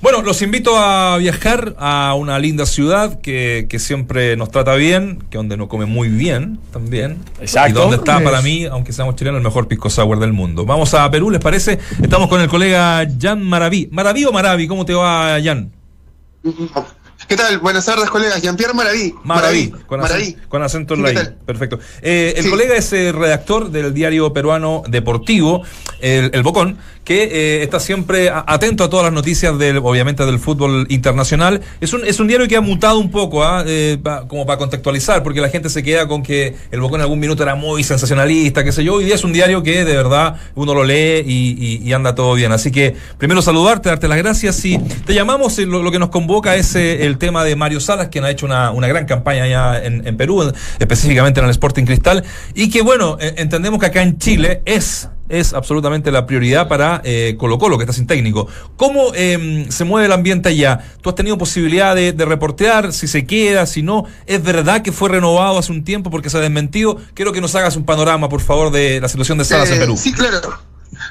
[0.01, 5.23] Bueno, los invito a viajar a una linda ciudad que, que siempre nos trata bien,
[5.29, 7.17] que donde nos come muy bien también.
[7.41, 7.69] Exacto.
[7.79, 10.65] Y donde está Es- para mí, aunque seamos chilenos, el mejor pisco sour del mundo.
[10.65, 11.79] Vamos a Perú, ¿les parece?
[12.01, 13.89] Estamos con el colega Jan Maraví.
[13.91, 14.67] ¿Maraví o Maraví?
[14.67, 15.71] ¿Cómo te va, Jan?
[17.27, 17.59] ¿Qué tal?
[17.59, 18.41] Buenas tardes, colegas.
[18.41, 19.13] Jean-Pierre Maraví.
[19.23, 20.23] Maraví, con, Maraví.
[20.23, 21.45] acento, con acento en la ¿qué I.
[21.45, 21.77] Perfecto.
[22.01, 22.49] Eh, el Sí.
[22.49, 25.61] colega es eh, redactor del diario peruano deportivo,
[26.01, 26.77] el, el Bocón,
[27.09, 31.59] que eh, está siempre atento a todas las noticias del, obviamente, del fútbol internacional.
[31.81, 33.63] Es un, es un diario que ha mutado un poco, ¿ah?
[33.65, 37.05] Eh, pa- como para contextualizar, porque la gente se queda con que el Bocón en
[37.05, 38.93] algún minuto era muy sensacionalista, qué sé yo.
[38.93, 42.13] Hoy día es un diario que de verdad uno lo lee y, y- y anda
[42.13, 42.51] todo bien.
[42.51, 46.09] Así que primero saludarte, darte las gracias y te llamamos, eh, lo, lo que nos
[46.09, 49.45] convoca es eh, el tema de Mario Salas, quien ha hecho una, una gran campaña
[49.45, 53.79] allá en, en Perú, en- específicamente en el Sporting Cristal, y que bueno, eh, entendemos
[53.79, 57.93] que acá en Chile es es absolutamente la prioridad para eh, Colo Colo, que está
[57.93, 58.47] sin técnico.
[58.75, 60.79] ¿Cómo eh, se mueve el ambiente allá?
[61.01, 64.05] ¿Tú has tenido posibilidad de, de reportear si se queda, si no?
[64.25, 66.97] ¿Es verdad que fue renovado hace un tiempo porque se ha desmentido?
[67.13, 69.79] Quiero que nos hagas un panorama, por favor, de la situación de Salas en Eh,
[69.79, 69.95] Perú.
[69.97, 70.59] Sí, claro.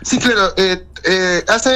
[0.03, 0.53] Sí, claro.
[0.57, 1.71] Eh, eh, hace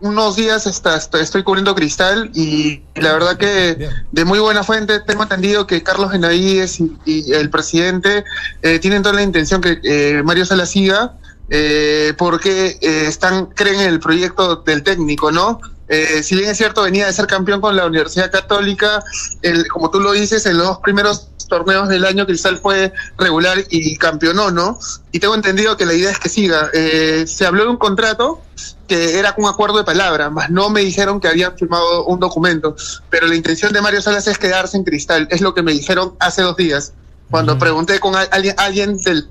[0.00, 4.98] unos días está, está- estoy cubriendo Cristal y la verdad que de muy buena fuente
[5.06, 8.24] tengo entendido que Carlos Benavides y, y el presidente
[8.62, 11.14] eh, tienen toda la intención que eh, Mario Sala siga
[11.54, 15.60] eh, porque eh, están creen en el proyecto del técnico, ¿no?
[15.88, 19.04] Eh, si bien es cierto, venía de ser campeón con la Universidad Católica,
[19.42, 23.58] el, como tú lo dices, en los dos primeros torneos del año Cristal fue regular
[23.68, 24.78] y campeonó, ¿no?
[25.10, 26.70] Y tengo entendido que la idea es que siga.
[26.72, 28.40] Eh, se habló de un contrato
[28.88, 32.74] que era un acuerdo de palabra, más no me dijeron que habían firmado un documento,
[33.10, 36.14] pero la intención de Mario Salas es quedarse en Cristal, es lo que me dijeron
[36.20, 36.94] hace dos días,
[37.30, 39.28] cuando pregunté con al- alguien, alguien del...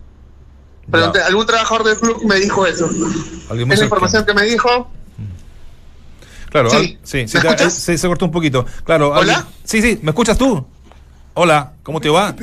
[0.91, 2.89] Pregunté, algún trabajador del club me dijo eso.
[3.49, 4.91] Alguien Es la información que me dijo.
[6.49, 6.75] Claro, Sí.
[6.75, 8.65] al- sí, sí, ¿Me te- sí, se cortó un poquito.
[8.83, 9.09] Claro.
[9.11, 9.19] ¿Hola?
[9.35, 10.65] alguien- Sí, sí, ¿me escuchas tú?
[11.33, 12.35] Hola, ¿cómo te va?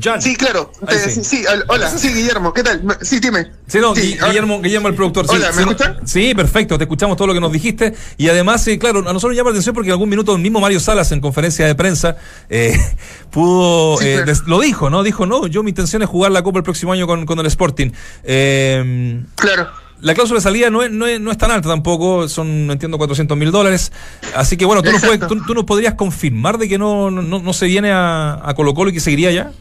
[0.00, 0.20] Jan.
[0.22, 0.72] Sí, claro.
[0.88, 1.22] Te- sí.
[1.24, 2.82] sí, hola, sí, Guillermo, ¿qué tal?
[3.02, 3.50] Sí, dime.
[3.66, 5.26] Sí, no, Sí, Guillermo, Guillermo, el productor.
[5.28, 5.98] Sí, Hola, ¿me escuchan?
[6.06, 7.94] Sí, perfecto, te escuchamos todo lo que nos dijiste.
[8.16, 10.60] Y además, sí, claro, a nosotros llama la atención porque en algún minuto el mismo
[10.60, 12.16] Mario Salas en conferencia de prensa
[12.50, 12.78] eh,
[13.30, 14.26] pudo, eh, claro.
[14.26, 15.02] des- lo dijo, ¿no?
[15.02, 17.46] Dijo, no, yo mi intención es jugar la Copa el próximo año con, con el
[17.46, 17.90] Sporting.
[18.24, 19.68] Eh, claro.
[20.02, 22.72] La cláusula de salida no es, no es, no es tan alta tampoco, son, no
[22.74, 23.92] entiendo, 400 mil dólares.
[24.34, 27.22] Así que bueno, ¿tú nos, puedes- tú, tú nos podrías confirmar de que no, no,
[27.22, 29.52] no se viene a, a Colo Colo y que seguiría ya?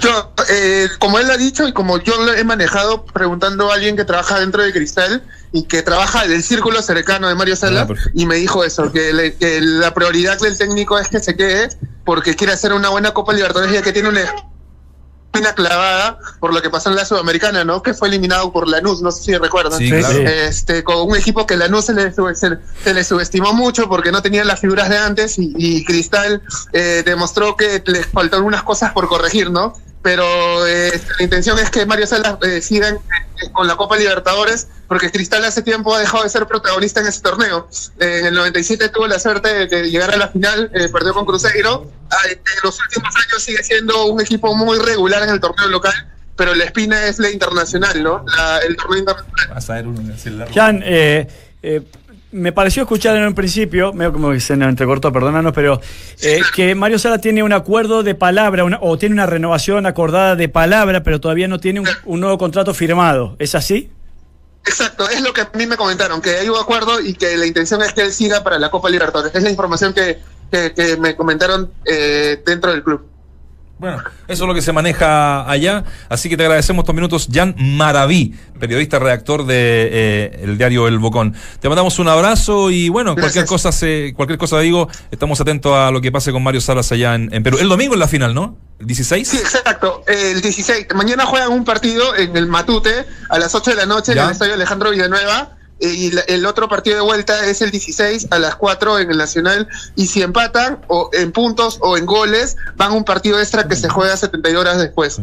[0.00, 3.94] Yo, eh, como él ha dicho y como yo lo he manejado preguntando a alguien
[3.96, 8.26] que trabaja dentro de Cristal y que trabaja del círculo cercano de Mario Sala, y
[8.26, 11.68] me dijo eso, que, le- que la prioridad del técnico es que se quede
[12.04, 14.08] porque quiere hacer una buena Copa Libertadores ya que tiene
[15.32, 17.82] una espina clavada por lo que pasó en la Sudamericana, ¿no?
[17.82, 19.78] Que fue eliminado por Lanús, no sé si recuerdan.
[19.78, 20.08] Sí, claro.
[20.14, 20.24] Sí.
[20.26, 24.10] Este, con un equipo que Lanús se le, sub- se, se le subestimó mucho porque
[24.12, 28.62] no tenía las figuras de antes y, y Cristal eh, demostró que les faltan algunas
[28.64, 29.72] cosas por corregir, ¿no?
[30.02, 32.98] Pero eh, la intención es que Mario Salas eh, siga en-
[33.42, 37.06] en- con la Copa Libertadores porque Cristal hace tiempo ha dejado de ser protagonista en
[37.06, 37.68] ese torneo.
[38.00, 41.12] Eh, en el 97 tuvo la suerte de que llegara a la final, eh, perdió
[41.14, 41.90] con Cruzeiro.
[42.10, 45.92] Ah, En los últimos años sigue siendo un equipo muy regular en el torneo local,
[46.34, 48.24] pero la espina es la internacional, ¿no?
[48.36, 49.48] La- el torneo internacional.
[49.54, 50.00] Vas a ver uno
[50.54, 51.28] Jan, eh,
[51.62, 51.82] eh,
[52.32, 55.80] me pareció escuchar en un principio, medio como que se nos entrecortó, perdónanos, pero
[56.22, 60.48] eh, que Mario Sala tiene un acuerdo de palabra o tiene una renovación acordada de
[60.48, 63.36] palabra, pero todavía no tiene un, nuevo contrato firmado.
[63.38, 63.90] ¿Es así?
[64.64, 67.46] Exacto, es lo que a mí me comentaron, que hay un acuerdo y que la
[67.46, 69.34] intención es que él siga para la Copa Libertadores.
[69.34, 70.18] Es la información que,
[70.50, 73.02] que, que me comentaron eh, dentro del club.
[73.80, 73.96] Bueno,
[74.28, 75.84] eso es lo que se maneja allá.
[76.10, 80.98] Así que te agradecemos estos minutos, Jan Maraví, periodista redactor de eh, el diario El
[80.98, 81.34] Bocón.
[81.60, 85.90] Te mandamos un abrazo y bueno, cualquier cosa se, cualquier cosa digo, estamos atentos a
[85.90, 87.56] lo que pase con Mario Salas allá en, en Perú.
[87.58, 88.58] El domingo en la final, ¿no?
[88.80, 89.26] ¿El 16?
[89.26, 90.04] Sí, exacto.
[90.06, 90.88] El 16.
[90.94, 94.24] Mañana juegan un partido en el Matute a las 8 de la noche en Ya.
[94.26, 95.56] el estadio Alejandro Villanueva.
[95.80, 99.16] Y la- el otro partido de vuelta es el 16 a las 4 en el
[99.18, 99.66] Nacional.
[99.96, 103.88] Y si empatan, o en puntos o en goles, van un partido extra que se
[103.88, 105.20] juega 72 horas después.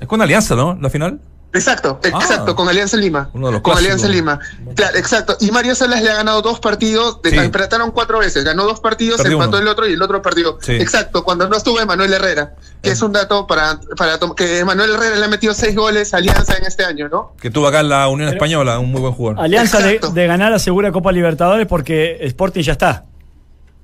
[0.00, 0.76] Es con Alianza, ¿no?
[0.80, 1.20] La final.
[1.52, 3.30] Exacto, exacto, con Alianza Lima.
[3.32, 4.04] Uno de los con clásicos.
[4.04, 4.38] Alianza Lima.
[4.74, 5.36] Claro, exacto.
[5.40, 7.34] Y Mario Salas le ha ganado dos partidos, Sí.
[7.34, 9.62] empataron cuatro veces, ganó dos partidos, Perdió empató uno.
[9.62, 10.58] el otro y el otro partido.
[10.60, 10.72] Sí.
[10.74, 15.16] Exacto, cuando no estuvo Emanuel Herrera, que es un dato para, para que Emanuel Herrera
[15.16, 17.32] le ha metido seis goles a Alianza en este año, ¿no?
[17.40, 19.42] Que tuvo acá en la Unión Española, un muy buen jugador.
[19.42, 23.04] Alianza de, de ganar asegura Copa Libertadores porque Sporting ya está.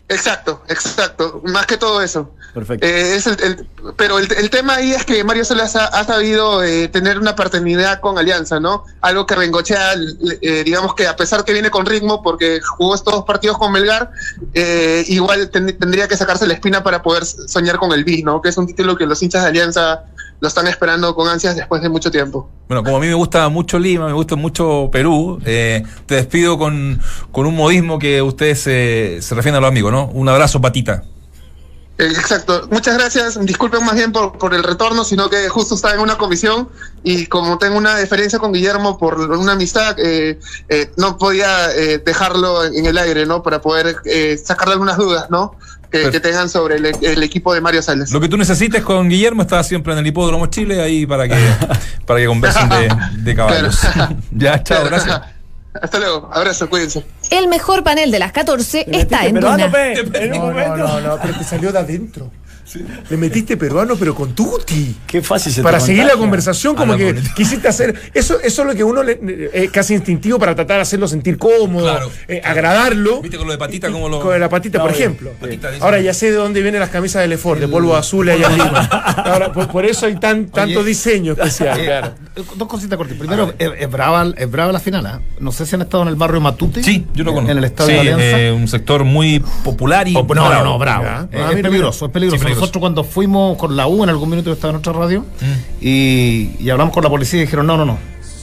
[0.09, 1.41] Exacto, exacto.
[1.45, 2.31] Más que todo eso.
[2.53, 2.87] Perfecto.
[2.87, 6.05] Eh, es el- el- pero el, el tema ahí es que Mario Salas ha, ha
[6.05, 8.85] sabido eh, tener una paternidad con Alianza, ¿no?
[9.01, 9.95] Algo que Rengochea,
[10.43, 13.73] eh, digamos que a pesar que viene con ritmo, porque jugó estos dos partidos con
[13.73, 14.11] Melgar,
[14.53, 18.43] eh, igual ten- tendría que sacarse la espina para poder soñar con el BIS, ¿no?
[18.43, 20.03] Que es un título que los hinchas de Alianza
[20.43, 22.51] lo están esperando con ansias después de mucho tiempo.
[22.66, 26.59] Bueno, como a mí me gusta mucho Lima, me gusta mucho Perú, eh, te despido
[26.59, 30.07] con, con un modismo que ustedes se, se refieren a los amigos, ¿no?
[30.07, 31.05] Un abrazo, patita.
[31.97, 32.66] Eh, Exacto.
[32.72, 33.38] Muchas gracias.
[33.47, 36.68] Disculpen más bien por, por el retorno, sino que justo estaba en una comisión
[37.05, 41.99] y como tengo una diferencia con Guillermo por una amistad, eh, eh, no podía eh,
[41.99, 43.45] dejarlo en el aire, ¿no?
[43.45, 45.55] Para poder eh, sacarle algunas dudas, ¿no?
[45.93, 48.11] Que, que tengan sobre el, el equipo de Mario Salas.
[48.11, 51.36] Lo que tú necesites con Guillermo está siempre en el Hipódromo Chile, ahí para que,
[52.07, 52.88] para que conversen de,
[53.18, 53.78] de caballos.
[54.32, 55.20] ya, chao, gracias.
[55.80, 56.28] Hasta luego.
[56.32, 57.05] Abrazo, cuídense.
[57.30, 59.72] El mejor panel de las 14 está en peruano, Duna.
[59.72, 60.28] pe.
[60.28, 62.30] No, no, no, no, pero te salió de adentro.
[63.11, 64.97] Le metiste peruano, pero con tutti.
[65.07, 67.35] Qué fácil se Para te seguir la conversación, como que política.
[67.35, 67.95] quisiste hacer.
[68.15, 69.19] Eso, eso es lo que uno le,
[69.53, 72.11] es casi instintivo para tratar de hacerlo sentir cómodo, Claro.
[72.29, 73.21] eh, agradarlo.
[73.21, 74.21] ¿Viste con lo de patita como lo.?
[74.21, 75.03] Con la patita, No, por bien.
[75.03, 75.31] ejemplo.
[75.41, 75.71] Patita.
[75.81, 78.53] Ahora ya sé de dónde vienen las camisas de Lefort, de polvo azul allá en
[78.55, 78.81] Lima.
[79.27, 81.79] Ahora, por, por eso hay tan, tanto diseño especial.
[81.81, 82.15] Eh, claro.
[82.57, 83.17] Dos cositas cortas.
[83.19, 85.05] Primero, es, es brava, es brava la final.
[85.07, 85.21] ¿ah?
[85.41, 86.83] No sé si han estado en el barrio Matute.
[86.83, 87.51] Sí, yo lo conozco.
[87.53, 88.41] En el estadio Sí, de Alianza.
[88.41, 90.17] eh, un sector muy popular y.
[90.17, 91.05] Oh, no, no, no, bravo.
[91.05, 91.09] Eh,
[91.43, 92.09] Ah, es mira, peligroso, mira.
[92.09, 92.45] es peligroso.
[92.55, 95.85] Nosotros cuando fuimos con la U, en algún minuto yo estaba en otra radio, Mm.
[95.87, 97.99] y, y hablamos con la policía y dijeron, no, no, no.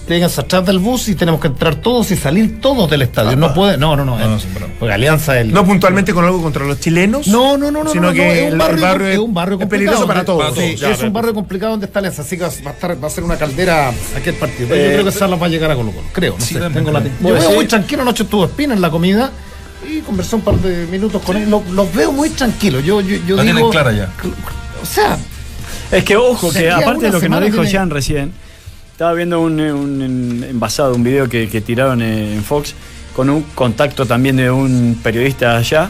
[0.07, 3.37] Ténganse atrás del bus y tenemos que entrar todos y salir todos del estadio.
[3.37, 4.19] No puede, no, no, no.
[4.19, 4.39] eh,
[4.79, 7.27] porque Alianza el, No puntualmente con algo contra los chilenos.
[7.27, 9.33] No, no, no, no, Sino no, que no, es un barrio, el barrio es un
[9.35, 9.69] barrio es complicado.
[9.69, 10.55] peligroso para todos.
[10.57, 13.07] Sí, Ya, es un barrio complicado donde está Alianza, así que va a, estar, va
[13.07, 14.69] a ser una caldera aquel partido.
[14.69, 16.33] Pero Eh, yo creo que Salas va a llegar a Colo Colo, creo.
[16.39, 17.03] No sí, sé, tengo la-.
[17.03, 19.29] Yo veo muy tranquilo, anoche estuvo Espina en la comida
[19.97, 21.49] y conversé un par de minutos con él.
[21.49, 22.83] Lo- Los veo muy tranquilos.
[22.83, 24.09] Yo, yo, yo La digo, tienen clara ya.
[24.81, 25.17] O sea,
[25.91, 28.31] Es que ojo, que aparte de lo que nos dijo tiene- Jan recién,
[28.91, 32.73] estaba viendo un, un- un envasado, un video que, que tiraron en Fox
[33.15, 35.89] con un contacto también de un periodista allá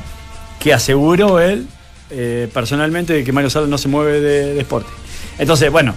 [0.60, 1.68] que aseguró él
[2.12, 4.90] eh, personalmente de que Mario Salas no se mueve de, de Sporting.
[5.38, 5.94] Entonces, bueno,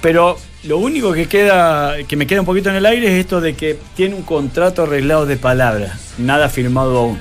[0.00, 3.40] pero lo único que queda, que me queda un poquito en el aire es esto
[3.40, 7.18] de que tiene un contrato arreglado de palabra, nada firmado aún.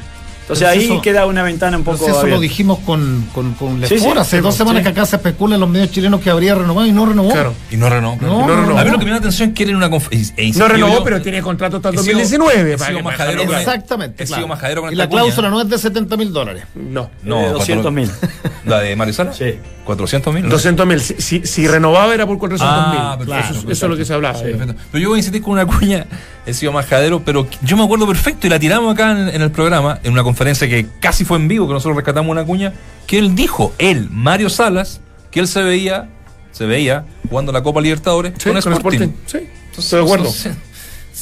[0.51, 2.03] Entonces Pero ahí eso- queda una ventana un poco.
[2.05, 4.83] si eso lo dijimos con, con, con Sí, Lefort sí, hace sí, dos semanas sí.
[4.83, 7.31] que acá se especula en los medios chilenos que habría renovado y no renovó.
[7.31, 7.53] Claro.
[7.71, 8.17] Y no renovó.
[8.17, 8.33] claro.
[8.39, 8.79] No, no renovó.
[8.79, 10.35] A mí lo que me da atención es que era una conferencia.
[10.57, 12.73] No renovó, pero tiene contrato hasta el 2019.
[12.73, 14.23] He para sido que- majadero con- Exactamente.
[14.23, 14.47] He sido claro.
[14.49, 16.63] majadero con Y la cláusula no es de 70 mil dólares.
[16.75, 17.09] No.
[17.23, 18.09] No, Eh, 200 mil.
[18.65, 19.33] ¿La de Mario Sala?
[19.33, 19.55] Sí.
[19.85, 20.47] 400 mil.
[20.47, 21.01] 200 mil.
[21.01, 22.97] Si, si- si renovaba era por 400 mil.
[23.01, 24.39] Ah, perfecto, eso, eso es lo que se hablaba.
[24.39, 24.75] Perfecto.
[24.91, 26.05] Pero yo voy a insistir con una cuña,
[26.45, 29.49] he sido majadero, pero yo me acuerdo perfecto y la tiramos acá en, en el
[29.51, 32.73] programa, en una conferencia que casi fue en vivo, que nosotros rescatamos una cuña,
[33.07, 36.09] que él dijo, él, Mario Salas, que él se veía,
[36.51, 38.99] se veía jugando la Copa Libertadores Sí, con con Sporting.
[38.99, 39.15] Sporting.
[39.25, 40.25] Sí, estoy de acuerdo.
[40.25, 40.53] Entonces,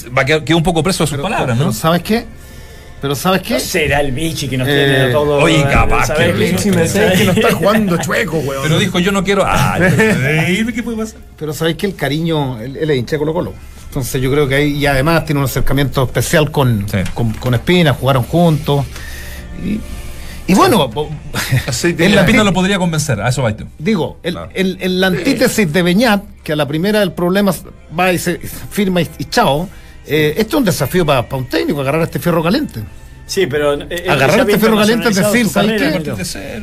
[0.17, 1.73] Va a quedar, quedó un poco preso de sus palabras, Pero ¿no?
[1.73, 2.25] ¿sabes qué?
[3.01, 3.53] Pero ¿sabes qué?
[3.55, 5.41] ¿No será el bichi que nos Eh, tiene a todos?
[5.43, 6.57] oye, capaz ¿sabes que- qué?
[6.57, 8.61] Si me sé que no está jugando chueco, weón.
[8.63, 9.43] Pero dijo, yo no quiero...
[9.45, 11.19] Ah, ¿qué puede pasar?
[11.37, 13.53] Pero sabéis que el cariño, él, él es hincha de Colo Colo.
[13.89, 17.93] Entonces yo creo que ahí, y además tiene un acercamiento especial con, con, con Espina,
[17.93, 18.85] jugaron juntos.
[19.65, 19.79] Y,
[20.51, 20.89] y bueno,
[21.83, 23.65] El en la Espina lo podría convencer, a eso va tú.
[23.79, 27.53] digo, el, el- el- la antítesis de Beñat, que a la primera del problema
[27.99, 29.67] va y se firma y, y chao,
[30.05, 32.81] eh, esto es un desafío para un técnico, agarrar este fierro caliente.
[33.29, 33.75] Sí, pero.
[33.75, 35.87] eh, había este ferro caliente decir, ¿sabes qué?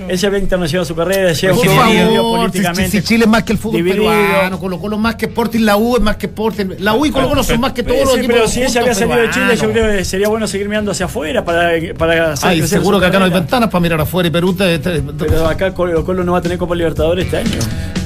[0.08, 2.90] Él ya había internacionalizado su carrera, Por un equilibrio si- políticamente.
[2.90, 4.04] si, Chile es más que el fútbol dividido.
[4.06, 7.12] peruano, Colo Colo más que Sporting, la U es más que Sporting, la U y
[7.12, 9.30] Colo Colo son más que todos Sí, los equipos pero si se había salido de
[9.30, 13.06] Chile, yo creo que sería bueno seguir mirando hacia afuera para, para Ay, seguro que
[13.06, 16.38] acá no hay ventanas para mirar afuera y Perú Pero acá Colo Colo no va
[16.38, 17.58] a tener Copa Libertadores este año.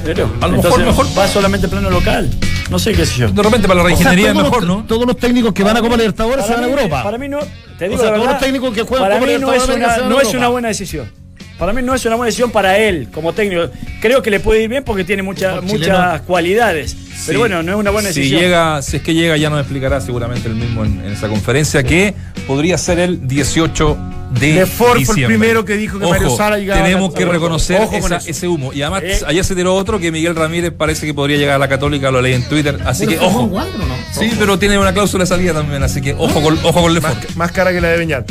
[0.03, 2.29] Pero, A lo entonces, mejor- mejor- va solamente plano local.
[2.69, 3.27] No sé qué sé yo.
[3.29, 4.85] De repente para la O sea, reingeniería es mejor, los- ¿no?
[4.87, 7.03] Todos los técnicos que van a Copa Libertadores se van a Europa.
[7.03, 7.39] Para mí no,
[7.77, 9.61] te digo O sea, la todos verdad, los técnicos que juegan Copa mí no es,
[9.67, 11.11] Libertadores una, no es una buena decisión.
[11.61, 13.69] Para mí no es una buena decisión para él como técnico.
[14.01, 16.89] Creo que le puede ir bien porque tiene mucha- muchas cualidades.
[16.91, 17.25] Sí.
[17.27, 18.41] Pero bueno, no es una buena si decisión.
[18.41, 21.83] Llega, si es que llega, ya nos explicará seguramente el mismo en, en esa conferencia,
[21.83, 22.15] que
[22.47, 23.95] podría ser el 18
[24.39, 27.25] de Lefort fue el primero que dijo que Ojo, Mario Sala llegaba Tenemos a- que
[27.25, 28.73] reconocer esa- ese humo.
[28.73, 29.19] Y además, Eh.
[29.27, 32.23] ayer se tiró otro que Miguel Ramírez parece que podría llegar a la Católica, lo
[32.23, 32.79] leí en Twitter.
[32.87, 33.47] Así Pero que, ojo.
[33.47, 33.95] Juan Wander, ¿o no?
[34.19, 37.23] Sí, pero tiene una cláusula de salida también, así que ojo con, ojo con Lefort.
[37.27, 38.27] Más, más cara que la de Beñat.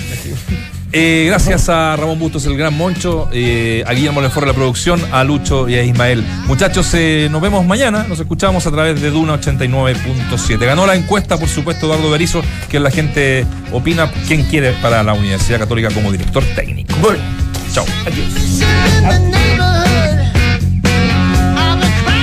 [0.93, 5.23] Eh, gracias a Ramón Bustos, el gran Moncho, eh, a Guillermo Lenfor la producción, a
[5.23, 6.25] Lucho y a Ismael.
[6.47, 10.67] Muchachos, eh, nos vemos mañana, nos escuchamos a través de Duna 89.7.
[10.67, 15.13] Ganó la encuesta, por supuesto, Eduardo Berizo, que la gente opina quién quiere para la
[15.13, 16.95] Universidad Católica como director técnico.
[17.01, 17.17] Voy.
[17.73, 17.85] Chao.
[18.07, 19.90] Adiós.